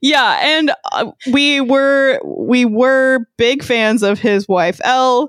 [0.00, 5.28] Yeah, and uh, we were we were big fans of his wife Elle,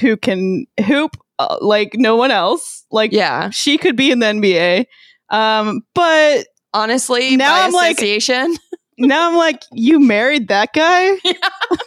[0.00, 2.84] who can hoop uh, like no one else.
[2.90, 4.84] Like yeah, she could be in the NBA.
[5.30, 8.54] Um, but honestly, Now I'm like- association,
[8.98, 11.16] now I'm like, you married that guy.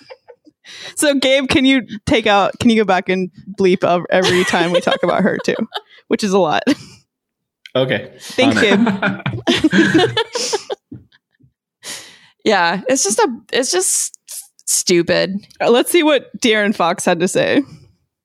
[0.96, 2.58] so Gabe, can you take out?
[2.60, 5.56] Can you go back and bleep every time we talk about her too,
[6.08, 6.64] which is a lot.
[7.76, 8.14] Okay.
[8.20, 8.76] Thank you.
[12.44, 14.18] yeah, it's just a, it's just
[14.66, 15.36] stupid.
[15.62, 17.64] Uh, Let's see what De'Aaron Fox had to say.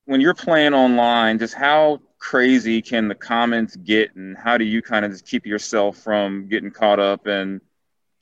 [0.07, 4.83] when you're playing online, just how crazy can the comments get, and how do you
[4.83, 7.61] kind of just keep yourself from getting caught up in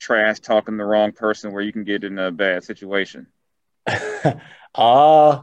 [0.05, 3.25] trash talking the wrong person where you can get in a bad situation?
[3.87, 5.41] uh well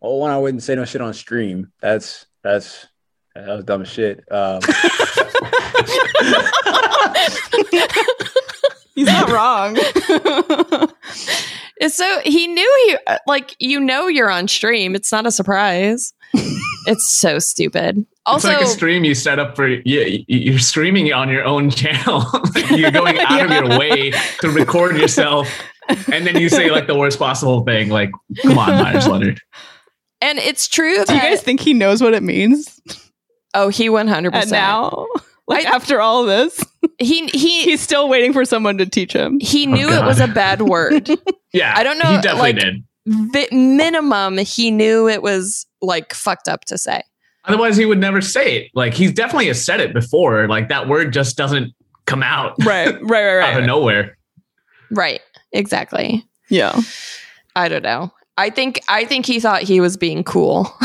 [0.00, 1.72] one I wouldn't say no shit on stream.
[1.80, 2.86] That's that's
[3.34, 4.24] that was dumb as shit.
[4.30, 4.60] Um,
[8.94, 9.78] He's not wrong.
[11.88, 12.96] So he knew he
[13.26, 14.94] like you know you're on stream.
[14.94, 16.14] It's not a surprise.
[16.86, 18.04] It's so stupid.
[18.26, 21.70] Also, it's like a stream you set up for yeah, you're streaming on your own
[21.80, 22.24] channel.
[22.70, 25.48] You're going out of your way to record yourself,
[26.10, 27.88] and then you say like the worst possible thing.
[27.90, 28.10] Like,
[28.42, 29.40] come on, Meyers Leonard.
[30.20, 32.80] and it's true that Do you guys think he knows what it means?
[33.54, 35.06] oh he one hundred percent now,
[35.48, 36.64] like I- after all this,
[36.98, 39.38] he he he's still waiting for someone to teach him.
[39.40, 41.10] he Oh, knew it was a bad word.
[41.52, 42.84] Yeah, I don't know, He definitely like- did.
[43.04, 47.02] The minimum he knew it was like fucked up to say.
[47.44, 48.70] Otherwise, he would never say it.
[48.74, 50.46] Like he's definitely has said it before.
[50.46, 51.72] Like that word just doesn't
[52.06, 53.66] come out Right, right, right, out of right.
[53.66, 54.16] nowhere.
[54.90, 55.20] Right.
[55.52, 56.24] Exactly.
[56.48, 56.80] Yeah.
[57.56, 58.12] I don't know.
[58.38, 60.72] I think I think he thought he was being cool.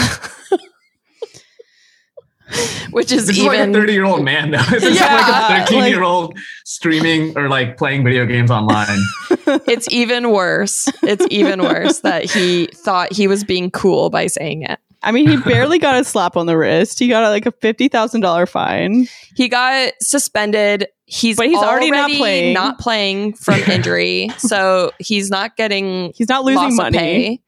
[2.91, 4.57] Which is This is like a even 30 year old man, though.
[4.71, 8.99] This is Yeah, like a 13 year old streaming or like playing video games online.
[9.67, 10.87] it's even worse.
[11.03, 14.79] It's even worse that he thought he was being cool by saying it.
[15.03, 16.97] I mean, he barely got a slap on the wrist.
[16.99, 19.07] He got like a fifty thousand dollar fine.
[19.35, 20.87] He got suspended.
[21.05, 22.53] He's But he's already not playing.
[22.53, 27.43] not playing from injury, so he's not getting He's not losing money.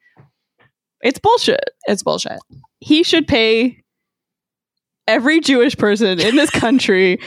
[1.02, 1.70] It's bullshit.
[1.86, 2.38] It's bullshit.
[2.78, 3.79] He should pay
[5.10, 7.18] every Jewish person in this country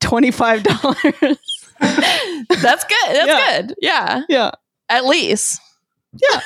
[0.00, 0.96] twenty five dollars.
[1.80, 3.08] That's good.
[3.08, 3.60] That's Yeah.
[3.62, 3.74] good.
[3.80, 4.50] Yeah, yeah,
[4.88, 5.60] at least
[6.30, 6.40] Yeah.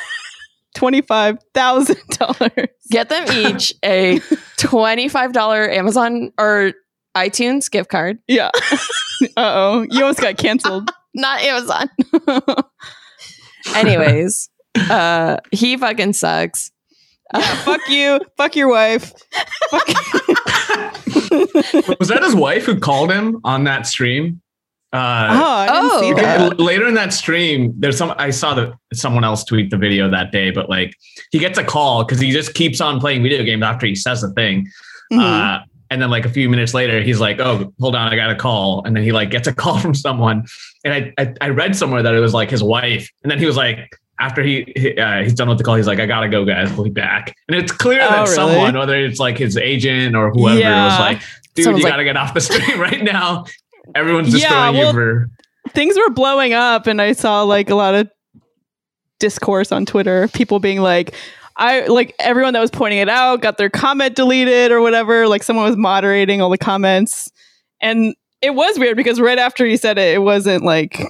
[0.75, 2.69] twenty five thousand dollars.
[2.91, 4.21] get them each a
[4.57, 6.73] twenty-five dollar Amazon or
[7.17, 8.19] iTunes gift card.
[8.29, 8.51] Yeah.
[8.73, 10.91] uh oh, you almost got canceled.
[11.15, 11.89] Not Amazon.
[13.75, 14.49] Anyways,
[14.91, 16.71] uh, he fucking sucks.
[17.35, 18.21] Yeah, fuck you.
[18.37, 19.13] Fuck your wife.
[19.71, 19.89] Fuck
[21.99, 24.41] Was that his wife who called him on that stream?
[24.93, 26.01] Oh, Uh, I didn't Oh.
[26.01, 26.61] see that.
[26.61, 28.15] later in that stream, there's some.
[28.19, 30.95] I saw that someone else tweet the video that day, but like
[31.33, 34.21] he gets a call because he just keeps on playing video games after he says
[34.23, 34.69] the thing,
[35.13, 35.21] Mhm.
[35.21, 35.59] uh,
[35.91, 38.37] and then like a few minutes later, he's like, "Oh, hold on, I got a
[38.37, 40.45] call," and then he like gets a call from someone,
[40.85, 43.47] and I I, I read somewhere that it was like his wife, and then he
[43.47, 43.91] was like.
[44.19, 46.73] After he, he uh, he's done with the call, he's like, "I gotta go, guys.
[46.73, 48.35] We'll be back." And it's clear Oh, that really?
[48.35, 50.87] someone, whether it's like his agent or whoever, Yeah.
[50.87, 51.23] was like,
[51.55, 53.45] "Dude, Someone's you like- gotta get off the stream right now.
[53.95, 55.31] Everyone's Yeah, destroying well, you for
[55.71, 58.09] Things were blowing up, and I saw like a lot of
[59.19, 60.29] discourse on Twitter.
[60.29, 61.15] People being like,
[61.57, 65.27] I like everyone that was pointing it out got their comment deleted or whatever.
[65.29, 67.31] Like someone was moderating all the comments,
[67.81, 71.03] and it was weird because right after he said it, it wasn't like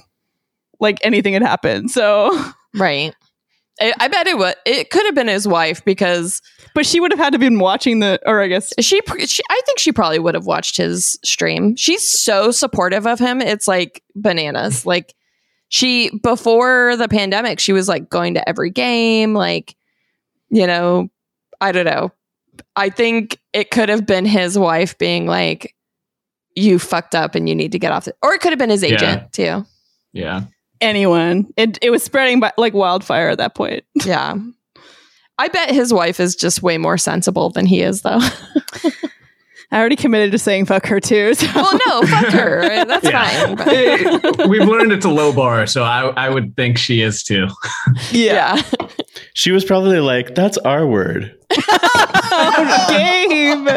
[0.79, 1.91] like anything had happened.
[1.91, 2.31] So,
[2.77, 3.13] Right.
[3.79, 4.55] I, I bet it would.
[4.65, 6.41] It could have been his wife because
[6.73, 9.43] but she would have had to been watching the, or I guess she, she.
[9.49, 11.75] I think she probably would have watched his stream.
[11.75, 13.39] She's so supportive of him.
[13.41, 14.85] It's like bananas.
[14.85, 15.13] Like
[15.69, 19.33] she before the pandemic, she was like going to every game.
[19.35, 19.75] Like
[20.49, 21.09] you know,
[21.61, 22.11] I don't know.
[22.75, 25.75] I think it could have been his wife being like,
[26.55, 28.15] "You fucked up and you need to get off." The-.
[28.23, 28.93] Or it could have been his Yeah.
[28.93, 29.65] agent too.
[30.13, 30.41] yeah.
[30.81, 31.47] Anyone.
[31.57, 33.83] It it was spreading by, like wildfire at that point.
[34.05, 34.35] Yeah.
[35.39, 38.17] I bet his wife is just way more sensible than he is, though.
[39.71, 41.33] I already committed to saying fuck her too.
[41.35, 41.45] So.
[41.53, 42.61] well, no, fuck her.
[42.85, 43.55] That's Yeah.
[43.55, 44.21] fine.
[44.37, 47.47] but- We've learned it's a low bar, so I, I would think she is too.
[48.11, 48.59] yeah.
[49.33, 51.35] She was probably like, "That's our word."
[52.89, 53.67] Gabe.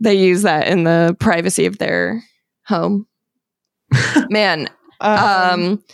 [0.00, 2.22] They use that in the privacy of their
[2.66, 3.06] home.
[4.30, 4.68] Man,
[5.00, 5.84] um, um,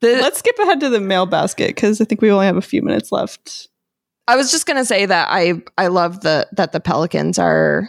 [0.00, 2.62] the, let's skip ahead to the mail basket because I think we only have a
[2.62, 3.68] few minutes left.
[4.28, 7.88] I was just gonna say that I I love the that the Pelicans are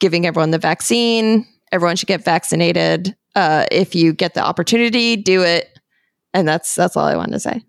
[0.00, 1.46] giving everyone the vaccine.
[1.72, 3.16] Everyone should get vaccinated.
[3.34, 5.78] Uh, if you get the opportunity, do it.
[6.32, 7.62] And that's that's all I wanted to say.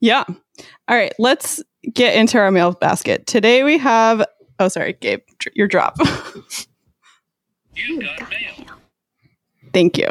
[0.00, 0.24] Yeah.
[0.28, 1.14] All right.
[1.18, 3.26] Let's get into our mail basket.
[3.26, 4.24] Today we have.
[4.64, 5.20] Oh, sorry, Gabe,
[5.52, 5.98] your drop.
[9.74, 10.06] Thank you.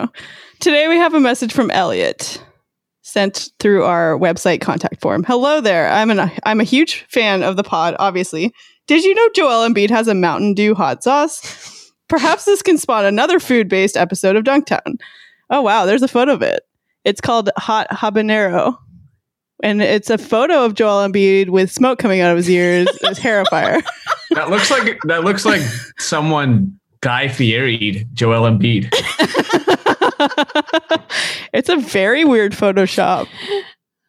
[0.60, 2.39] Today we have a message from Elliot
[3.02, 5.24] sent through our website contact form.
[5.24, 5.89] Hello there.
[5.89, 8.54] I'm an I'm a huge fan of the pod, obviously.
[8.86, 11.92] Did you know Joel Embiid has a Mountain Dew hot sauce?
[12.08, 15.00] Perhaps this can spawn another food-based episode of Dunktown.
[15.50, 16.62] Oh wow, there's a photo of it.
[17.06, 18.78] It's called Hot Habanero.
[19.63, 23.17] And it's a photo of Joel Embiid with smoke coming out of his ears, his
[23.17, 23.82] hair afire.
[24.32, 25.62] That looks like that looks like
[25.97, 28.89] someone Guy Fieri'd Joel Embiid.
[31.54, 33.28] it's a very weird Photoshop.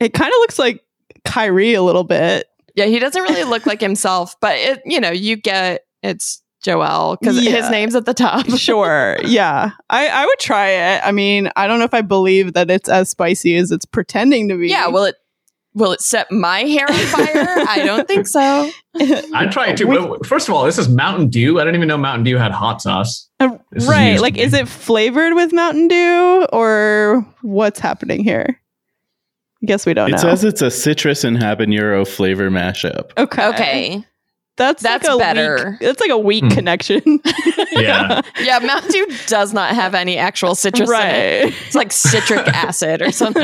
[0.01, 0.83] It kind of looks like
[1.25, 2.47] Kyrie a little bit.
[2.75, 7.17] Yeah, he doesn't really look like himself, but it you know you get it's Joel
[7.21, 7.53] because Yeah.
[7.53, 8.47] his name's at the top.
[8.59, 9.19] Sure.
[9.25, 9.71] yeah.
[9.91, 11.03] I, I would try it.
[11.05, 14.49] I mean, I don't know if I believe that it's as spicy as it's pretending
[14.49, 14.69] to be.
[14.69, 15.15] Yeah, will it
[15.75, 17.65] will it set my hair on fire?
[17.69, 18.71] I don't think so.
[19.35, 19.87] I'd try it too.
[19.89, 21.59] We- First of all, this is Mountain Dew.
[21.61, 23.29] I didn't even know Mountain Dew had hot sauce.
[23.41, 24.21] Uh, This is right.
[24.21, 28.61] like, is it flavored with Mountain Dew or what's happening here?
[29.63, 30.19] I guess we don't It know.
[30.19, 33.11] says it's a citrus and habanero flavor mashup.
[33.17, 33.49] okay.
[33.49, 34.05] Okay.
[34.57, 35.71] That's That's like a better.
[35.73, 36.51] Weak, that's like a weak Hmm.
[36.51, 37.03] connection.
[37.73, 38.21] Yeah.
[38.41, 40.99] Yeah, Mountain Dew does not have any actual citrus in it.
[40.99, 41.55] right.
[41.67, 43.43] It's like citric acid or something.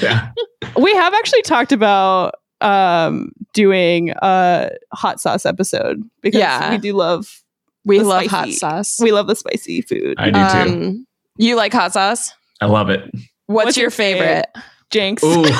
[0.00, 0.30] Yeah.
[0.76, 6.70] we have actually talked about um doing a hot sauce episode because Yeah.
[6.70, 7.42] we do love
[7.84, 8.96] We The love spicy- hot sauce.
[9.00, 10.14] we love the spicy food.
[10.18, 10.72] I do too.
[10.78, 12.32] Um, you like hot sauce?
[12.60, 13.02] I love it.
[13.46, 14.46] What's, What's your your favorite?
[14.90, 15.22] Jinx.
[15.24, 15.44] Ooh.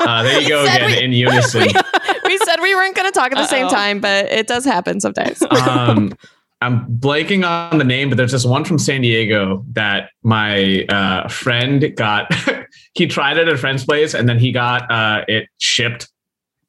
[0.00, 1.60] Uh, there you go again we- in unison.
[1.60, 1.72] we
[2.38, 3.74] said we weren't going to talk at the same Uh-oh.
[3.74, 5.42] time, but it does happen sometimes.
[5.68, 6.16] um,
[6.62, 11.28] I'm blanking on the name, but there's this one from San Diego that my uh,
[11.28, 12.32] friend got.
[12.94, 16.08] he tried it at a friend's place, and then he got uh, it shipped,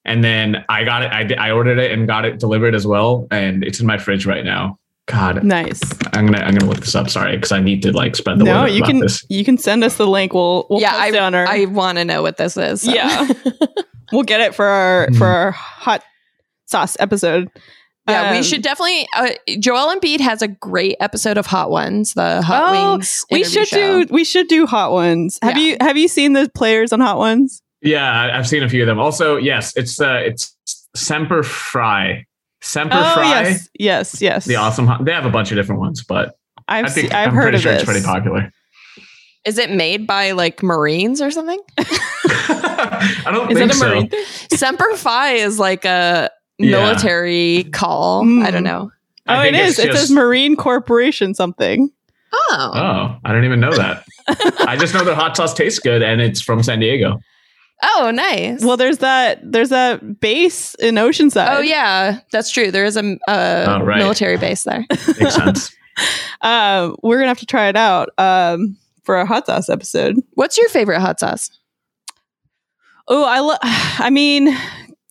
[0.06, 1.12] and then I got it.
[1.12, 3.97] I, di- I ordered it and got it delivered as well, and it's in my
[3.97, 4.80] fridge right now.
[5.08, 5.82] God, Nice.
[6.13, 7.10] I'm gonna I'm gonna look this up.
[7.10, 9.26] Sorry, because I need to like spread the no, word you about can this.
[9.30, 10.34] you can send us the link.
[10.34, 12.84] We'll we'll yeah, post I, it on our I want to know what this is.
[12.84, 12.93] so.
[12.93, 13.28] Yeah.
[14.12, 15.13] we'll get it for our Hmm.
[15.17, 16.04] for our hot
[16.65, 17.50] sauce episode.
[18.08, 19.08] Yeah, we Um, should definitely.
[19.15, 23.26] Uh, Joel Embiid has a great episode of Hot Ones, the Hot Oh, Wings.
[23.32, 24.04] We should show.
[24.04, 25.38] do we should do hot ones.
[25.43, 25.63] Have Yeah.
[25.63, 27.62] you have you seen the players on hot ones?
[27.84, 29.00] Yeah, I- I've seen a few of them.
[29.00, 30.56] Also, yes, it's uh, it's
[30.95, 32.26] Semper Fry.
[32.62, 33.30] Semper oh Fry.
[33.30, 34.45] yes, yes, yes.
[34.45, 34.88] The awesome.
[34.88, 36.36] Hot- They have a bunch of different ones, but
[36.67, 37.82] I've I think se- I've I'm heard pretty of sure this.
[37.84, 38.52] it's pretty popular.
[39.46, 41.60] Is it made by like Marines or something?
[41.78, 43.88] I don't Is think that a so.
[43.90, 44.10] marine?
[44.52, 46.70] Semper Fi is like a Yeah.
[46.72, 48.24] military call.
[48.24, 48.46] Mm.
[48.46, 48.92] I don't know.
[49.28, 51.90] I Oh, it think it's It says Marine Corporation something.
[52.34, 54.04] Oh, Oh, I don't even know that.
[54.68, 57.20] I just know that hot sauce tastes good and it's from San Diego.
[57.84, 58.64] oh, nice.
[58.64, 61.48] Well, there's that there's that base in Oceanside.
[61.58, 62.70] oh yeah, that's true.
[62.72, 63.98] There is a, a Oh, right.
[63.98, 64.86] military base there.
[65.20, 65.76] Makes sense.
[66.42, 68.78] Um, we're gonna have to try it out um,
[69.12, 70.16] for a hot sauce episode.
[70.36, 71.49] What's your favorite hot sauce?
[73.09, 73.57] Oh, I love.
[73.64, 74.47] I mean,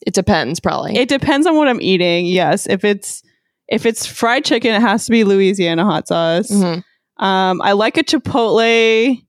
[0.06, 0.96] It depends, probably.
[0.96, 2.24] it depends on what I'm eating.
[2.24, 3.22] Yes, if it's
[3.68, 6.50] if it's fried chicken, it has to be Louisiana hot sauce.
[6.50, 6.82] Mhm.
[7.18, 9.20] Um, I like a chipotle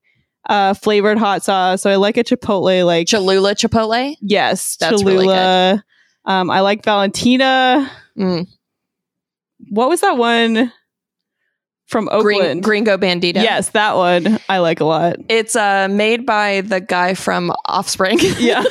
[0.50, 1.82] uh, flavored hot sauce.
[1.82, 4.16] So I like a chipotle like Cholula Chipotle.
[4.22, 5.84] yes, That's really Cholula.
[6.24, 7.92] um, I like Valentina.
[8.18, 8.48] Mm.
[9.70, 10.72] What was that one
[11.88, 12.64] from Oakland?
[12.64, 13.42] Gringo Bandito.
[13.42, 15.18] Yes, that one I like a lot.
[15.30, 18.20] It's uh, made by the guy from Offspring.
[18.40, 18.64] Yeah.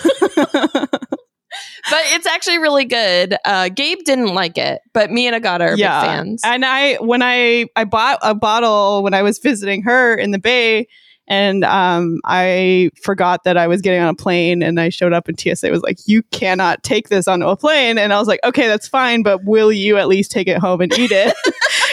[1.90, 3.36] but it's actually really good.
[3.44, 6.00] Uh, Gabe didn't like it, but me and Agata are yeah.
[6.00, 6.42] big fans.
[6.44, 10.38] And I when I I bought a bottle when I was visiting her in the
[10.38, 10.86] Bay
[11.30, 15.28] and um I forgot that I was getting on a plane and I showed up
[15.28, 18.40] and TSA was like you cannot take this onto a plane and I was like
[18.44, 21.34] okay that's fine but will you at least take it home and eat it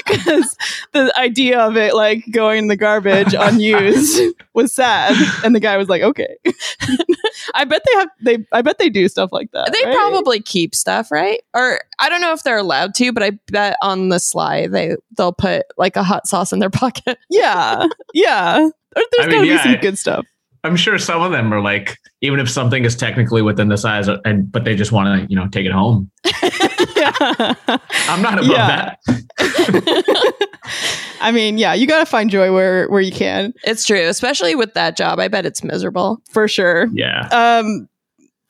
[0.07, 0.55] because
[0.93, 4.21] the idea of it like going in the garbage unused
[4.53, 6.37] was sad, and the guy was like, "Okay."
[7.53, 8.45] I bet they have they.
[8.51, 9.71] I bet they do stuff like that.
[9.71, 9.95] They right?
[9.95, 11.41] probably keep stuff, right?
[11.53, 14.95] Or I don't know if they're allowed to, but I bet on the sly they
[15.17, 17.17] they'll put like a hot sauce in their pocket.
[17.29, 18.59] Yeah, yeah.
[18.59, 18.71] Or
[19.11, 20.25] there's I mean, gotta yeah, be some I- good stuff.
[20.63, 24.09] I'm sure some of them are like, even if something is technically within the size,
[24.25, 26.11] and but they just want to, you know, take it home.
[27.21, 27.77] Yeah.
[28.09, 28.95] I'm not above Yeah.
[29.05, 30.37] that.
[31.21, 34.73] I mean, yeah, you gotta find joy where where you can It's true, especially with
[34.75, 35.19] that job.
[35.19, 36.21] I bet it's miserable.
[36.29, 36.87] for sure.
[36.93, 37.27] Yeah.
[37.31, 37.87] Um,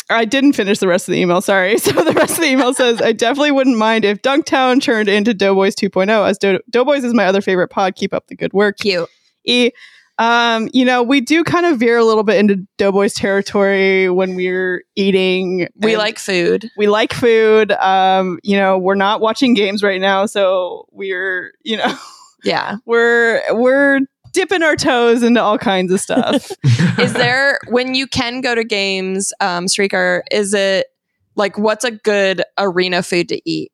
[0.10, 1.42] I didn't finish the rest of the email.
[1.42, 1.78] Sorry.
[1.80, 5.34] So the rest of the email says, "I definitely wouldn't mind if Dunktown turned into
[5.34, 6.30] Doughboys 2.0.
[6.30, 7.96] As Do- Doughboys is my other favorite pod.
[7.96, 8.78] Keep up the good work.
[8.78, 9.10] Cute.
[9.46, 9.72] E.
[10.20, 14.36] Um, you know, we do kind of veer a little bit into Doughboys territory when
[14.36, 15.68] we're eating.
[15.76, 16.70] We like food.
[16.76, 17.72] we like food.
[17.74, 21.96] Um, you know, we're not watching games right now, so we're you know
[22.44, 22.78] Yeah.
[22.86, 24.00] we're we're
[24.34, 26.52] dipping our toes into all kinds of stuff.
[27.00, 30.88] Is there when you can go to games, um, Srikar, is it
[31.36, 33.72] like what's a good arena food to eat?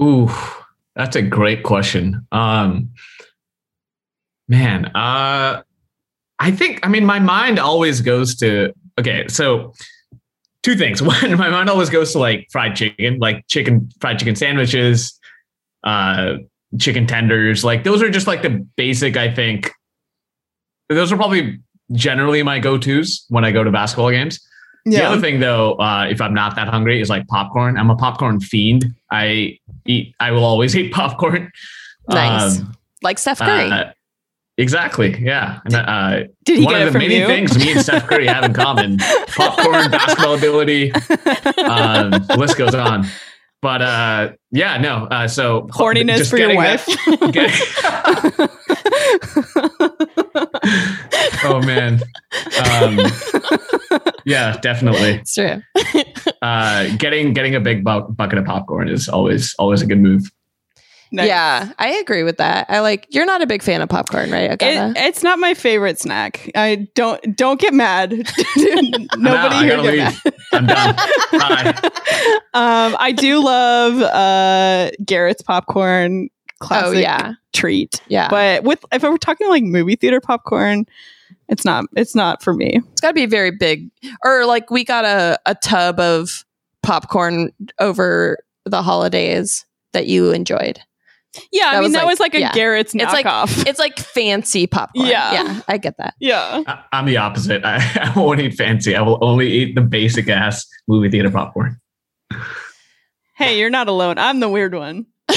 [0.00, 0.30] Ooh,
[0.96, 2.26] that's a great question.
[2.32, 2.90] Um,
[4.50, 5.62] man, uh,
[6.38, 9.72] I think, I mean, my mind always goes to, okay, so
[10.62, 11.00] two things.
[11.14, 15.18] One, my mind always goes to like fried chicken, like chicken, fried chicken sandwiches,
[15.84, 16.34] uh,
[16.78, 17.64] chicken tenders.
[17.64, 19.70] Like those are just like the basic, I think,
[20.88, 21.60] those are probably
[21.92, 24.40] generally my go tos when I go to basketball games.
[24.84, 25.00] Yeah.
[25.00, 27.76] The other thing, though, uh, if I'm not that hungry, is like popcorn.
[27.76, 28.86] I'm a popcorn fiend.
[29.10, 30.14] I eat.
[30.18, 31.52] I will always eat popcorn.
[32.08, 32.58] Nice.
[32.58, 33.70] Um, Like Steph Curry.
[33.70, 33.92] uh,
[34.60, 35.18] exactly.
[35.20, 35.60] Yeah.
[35.64, 37.26] And, uh, Did he one of the many you?
[37.26, 38.98] things me and Steph Curry have in common:
[39.28, 40.92] popcorn, basketball ability.
[40.92, 43.06] Um, the list goes on.
[43.62, 45.04] But uh, yeah, no.
[45.10, 46.86] Uh, so Horniness for your wife.
[46.86, 48.50] that-
[51.44, 52.00] oh man.
[52.64, 52.98] Um,
[54.24, 55.20] yeah, definitely.
[55.22, 55.62] it's true.
[56.42, 60.30] Uh, getting getting a big bu- bucket of popcorn is always always a good move.
[61.12, 61.26] Nice.
[61.26, 62.66] Yeah, I agree with that.
[62.68, 64.50] I like you're not a big fan of popcorn, right?
[64.50, 66.50] It, it's not my favorite snack.
[66.54, 68.10] I don't don't get mad.
[68.56, 69.64] Nobody I'm out.
[69.64, 70.34] Here get leave.
[70.52, 70.94] I'm done.
[71.32, 71.74] Bye.
[72.54, 76.28] um, I do love uh, Garrett's popcorn.
[76.60, 77.32] Classic oh yeah.
[77.54, 78.02] treat.
[78.08, 78.28] Yeah.
[78.28, 80.84] But with if we're talking like movie theater popcorn,
[81.48, 82.80] it's not it's not for me.
[82.92, 83.90] It's got to be a very big.
[84.24, 86.44] Or like we got a, a tub of
[86.82, 87.50] popcorn
[87.80, 90.80] over the holidays that you enjoyed.
[91.52, 92.52] Yeah, I mean was that like- was like a yeah.
[92.52, 93.66] Garrett's It's like knockoff.
[93.68, 95.06] it's like fancy popcorn.
[95.06, 95.32] Yeah.
[95.32, 96.14] Yeah, I get that.
[96.18, 96.62] yeah.
[96.66, 97.64] I- I'm the opposite.
[97.64, 97.76] I,
[98.14, 98.96] I won't eat fancy.
[98.96, 101.80] I will only eat the basic ass movie theater popcorn.
[103.36, 104.18] Hey, you're not alone.
[104.18, 105.06] I'm the weird one.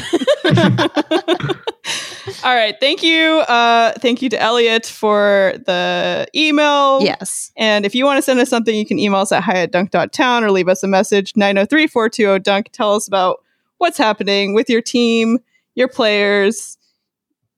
[2.44, 2.76] All right.
[2.80, 3.39] Thank you.
[3.48, 7.02] Uh, thank you to Elliot for the email.
[7.02, 7.52] Yes.
[7.56, 9.72] And if you want to send us something, you can email us at hi at
[9.72, 12.70] dunk.town or leave us a message 903 420 dunk.
[12.72, 13.41] Tell us about
[13.78, 15.39] what's happening with your team,
[15.76, 16.78] your players,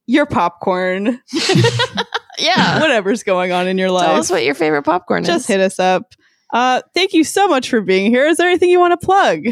[0.08, 1.22] your popcorn,
[2.40, 2.80] Yeah.
[2.82, 4.06] whatever's going on in your life.
[4.06, 4.20] Tell life.
[4.22, 5.28] us what your favorite popcorn is.
[5.28, 6.14] Just hit us up.
[6.54, 8.26] Uh, thank you so much for being here.
[8.28, 9.46] Is there anything you want to plug?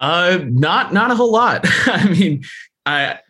[0.00, 1.60] Uh, not not a whole lot.
[1.86, 2.42] I mean,
[2.84, 3.20] I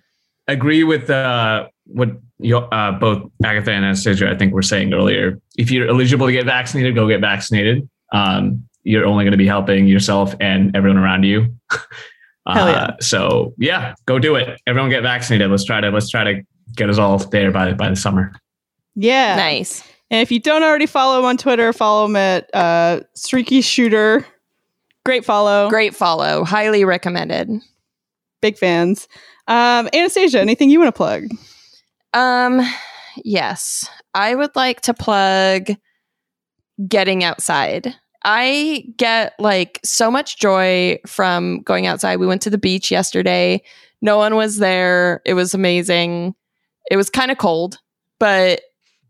[0.49, 5.39] agree with uh, what you, uh, both Agata and Anastasia I think were saying earlier.
[5.59, 7.89] If you're eligible to get vaccinated, go get vaccinated.
[8.13, 11.55] Um, you're only going to be helping yourself and everyone around you.
[12.47, 12.85] Hell yeah.
[12.85, 14.61] Uh, so yeah, go do it.
[14.67, 15.51] Everyone get vaccinated.
[15.51, 16.43] Let's try to let's try to
[16.75, 18.33] get us all there by by the summer.
[18.95, 19.37] Yeah.
[19.37, 19.83] Nice.
[20.11, 24.27] And if you don't already follow him on Twitter, follow him at uh, Streaky Shooter.
[25.07, 25.71] Great follow.
[25.71, 26.45] Great follow.
[26.45, 27.49] Highly recommended.
[28.43, 29.09] Big fans.
[29.49, 31.25] Um, Anastasia, anything you want to plug?
[32.13, 32.61] Um,
[33.25, 35.71] yes, I would like to plug
[36.87, 37.95] getting outside.
[38.25, 42.17] I get like so much joy from going outside.
[42.17, 43.63] We went to the beach yesterday.
[44.01, 45.23] No one was there.
[45.25, 46.35] It was amazing.
[46.91, 47.79] It was kind of cold,
[48.19, 48.63] but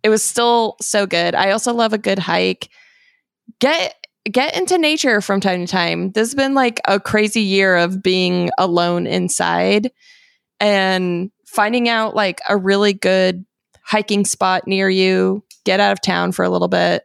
[0.02, 1.34] it was still so good.
[1.34, 2.68] I also love a good hike.
[3.60, 3.94] Get
[4.30, 6.12] get into nature from time to time.
[6.12, 9.90] This has been like a crazy year of being alone inside
[10.60, 13.44] and finding out like a really good
[13.84, 17.04] hiking spot near you, get out of town for a little bit.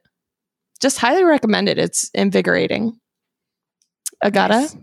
[0.78, 1.78] Just highly recommend it.
[1.78, 2.97] It's invigorating.
[4.23, 4.75] Agata, Nice.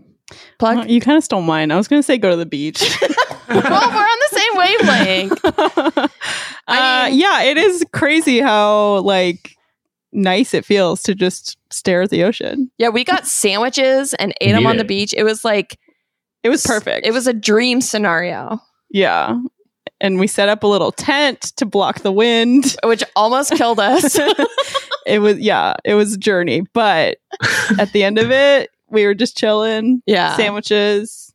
[0.59, 0.77] plug.
[0.77, 1.71] Well, you kind of stole mine.
[1.71, 2.81] I was going to say go to the beach.
[3.49, 5.41] well, we're on the same wavelength.
[6.67, 9.55] I uh, yeah, it is crazy how like
[10.11, 12.71] nice it feels to just stare at the ocean.
[12.77, 15.13] Yeah, we got sandwiches and ate them Need on the beach.
[15.15, 15.77] It was like
[16.43, 17.05] It was perfect.
[17.05, 18.59] It was a dream scenario.
[18.89, 19.37] Yeah.
[20.05, 22.75] And we set up a little tent to block the wind.
[22.83, 24.15] which almost killed us.
[25.07, 27.17] it was yeah, it was a journey, but
[27.79, 30.37] at the end of it, we were just chilling, yeah.
[30.37, 31.33] sandwiches,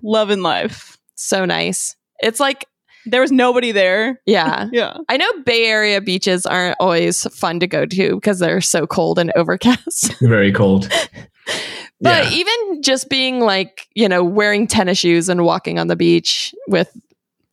[0.00, 0.96] love loving life.
[1.16, 1.96] so nice.
[2.20, 2.66] It's like,
[3.06, 4.20] There was nobody there.
[4.26, 4.68] yeah.
[4.72, 4.98] Yeah.
[5.08, 9.18] I know Bay Area beaches aren't always fun to go to because they're so cold
[9.18, 10.14] and overcast.
[10.20, 10.88] Very cold.
[12.00, 12.30] But Yeah.
[12.32, 16.90] even just being like, you know, wearing tennis shoes and walking on the beach with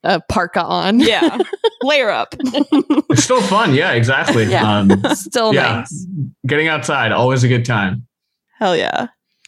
[0.04, 1.00] a parka on.
[1.00, 1.38] Yeah.
[1.84, 2.36] Layer up.
[2.40, 3.74] It's still fun.
[3.74, 4.46] Yeah, exactly.
[4.46, 4.80] Yeah.
[4.80, 5.78] Um, Still yeah.
[5.80, 6.08] nice.
[6.46, 8.08] Getting outside, always a good time.
[8.60, 9.08] Hell yeah.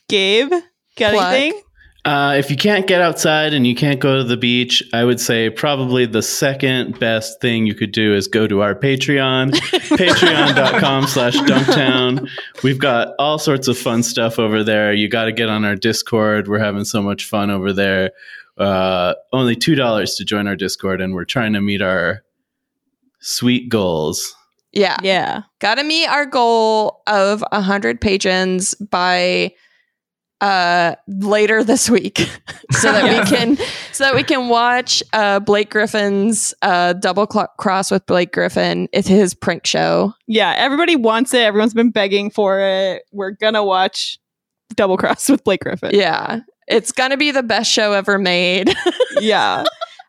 [0.10, 0.52] Gabe,
[0.98, 1.34] got Plug.
[1.34, 1.62] anything?
[2.06, 5.22] Uh, if you can't get outside and you can't go to the beach, I would
[5.22, 9.52] say probably the second best thing you could do is go to our Patreon,
[9.98, 12.28] patreon.com slash dunktown.
[12.62, 14.92] We've got all sorts of fun stuff over there.
[14.92, 16.50] You got to get on our Discord.
[16.50, 18.12] We're having so much fun over there.
[18.58, 22.24] Uh, only $2 to join our Discord, and we're trying to meet our
[23.20, 24.36] sweet goals.
[24.72, 24.98] Yeah.
[25.04, 25.44] Yeah.
[25.60, 29.54] Gotta meet our goal of a 100 patrons by
[30.42, 32.18] uh later this week
[32.72, 33.20] so that Yeah.
[33.24, 33.58] we can
[33.94, 38.90] so that we can watch uh Blake Griffin's uh double cl- cross with Blake Griffin
[38.92, 40.54] it's his prank show Yeah.
[40.58, 41.42] Everybody wants it.
[41.44, 43.04] Everyone's been begging for it.
[43.14, 44.18] We're gonna watch
[44.76, 45.92] Double Cross with Blake Griffin.
[45.94, 48.74] yeah it's gonna be the best show ever made
[49.22, 49.64] yeah.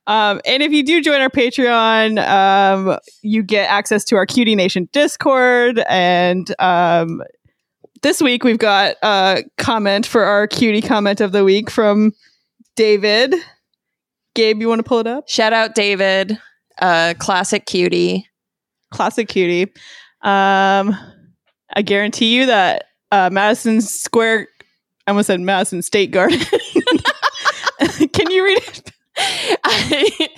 [0.07, 4.55] Um, and if you do join our Patreon, um, you get access to our Cutie
[4.55, 5.83] Nation Discord.
[5.89, 7.23] And um,
[8.03, 12.13] this week we've got a comment for our cutie comment of the week from
[12.77, 13.35] David.
[14.35, 15.27] Gabe, you want to pull it up?
[15.29, 16.39] shout out David
[16.81, 18.27] uh classic cutie
[18.95, 19.73] Classic cutie.
[20.23, 20.97] Um,
[21.75, 24.47] I guarantee you that uh, Madison Square,
[25.07, 26.41] I almost said Madison State Garden.
[28.13, 28.91] Can you read it?
[29.17, 30.29] I,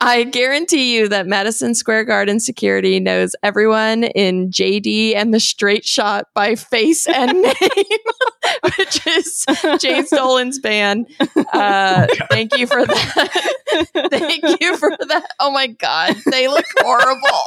[0.00, 5.86] I guarantee you that Madison Square Garden security knows everyone in JD and the Straight
[5.86, 7.54] Shot by face and name,
[8.76, 9.46] which is
[9.80, 11.06] Jay Dolan's band.
[11.52, 13.54] Uh, thank you for that.
[14.10, 15.26] thank you for that.
[15.40, 17.42] Oh my God, they look horrible.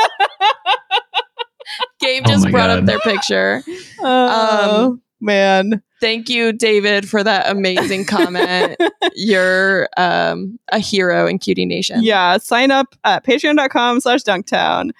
[1.99, 3.63] Gabe Oh just my brought up their picture.
[3.99, 5.81] Oh, man.
[5.99, 8.75] Thank you, David, for that amazing comment.
[9.15, 12.03] You're um, a hero in Cutie Nation.
[12.03, 14.91] Yeah, sign up at patreon.com slash dunktown.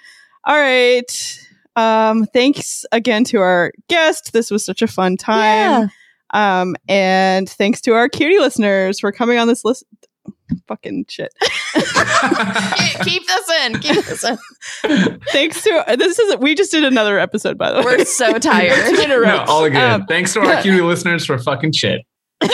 [0.44, 1.38] All right.
[1.74, 4.32] Um, thanks again to our guest.
[4.32, 5.90] This was such a fun time.
[6.32, 9.84] Um, and thanks to our cutie listeners for coming on this list.
[10.72, 11.32] Fucking shit.
[11.74, 13.78] Keep- Keep this in.
[13.80, 14.38] Keep this in.
[15.32, 17.84] Thanks to this is we just did another episode by the way.
[17.84, 18.98] We're so tired.
[18.98, 19.26] In a row.
[19.26, 19.76] No, all good.
[19.76, 22.00] Um, Thanks to our cutie listeners for fucking shit.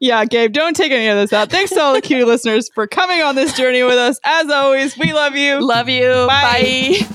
[0.00, 1.50] yeah, Gabe, don't take any of this out.
[1.50, 4.18] Thanks to all the cutie listeners for coming on this journey with us.
[4.24, 5.60] As always, we love you.
[5.64, 6.08] Love you.
[6.28, 6.96] Bye.
[7.00, 7.06] Bye.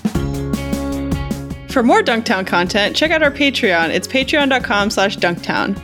[1.69, 3.89] For more Dunktown content, check out our Patreon.
[3.89, 5.77] It's patreon.com slash dunktown.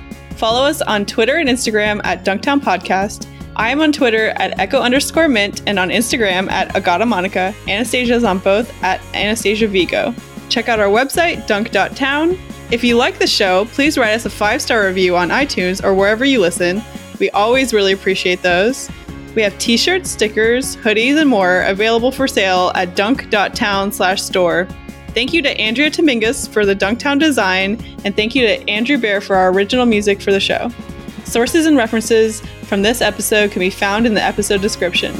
[0.44, 3.28] Follow us on Twitter and Instagram at Dunktown Podcast.
[3.56, 7.56] I am on Twitter at echo underscore mint and on Instagram at Agata Monica.
[7.66, 10.14] Anastasia is on both at Anastasia Vigo.
[10.50, 12.38] Check out our website, dunk.town.
[12.72, 15.94] If you like the show, please write us a five star review on iTunes or
[15.94, 16.84] wherever you listen.
[17.22, 18.92] We always really appreciate those.
[19.36, 24.68] We have t-shirts, stickers, hoodies, and more available for sale at dunk.town slash store.
[25.14, 29.22] Thank you to Andrea Dominguez for the Dunktown design, and thank you to Andrew Bear
[29.22, 30.72] for our original music for the show.
[31.24, 35.14] Sources and references from this episode can be found in the episode description.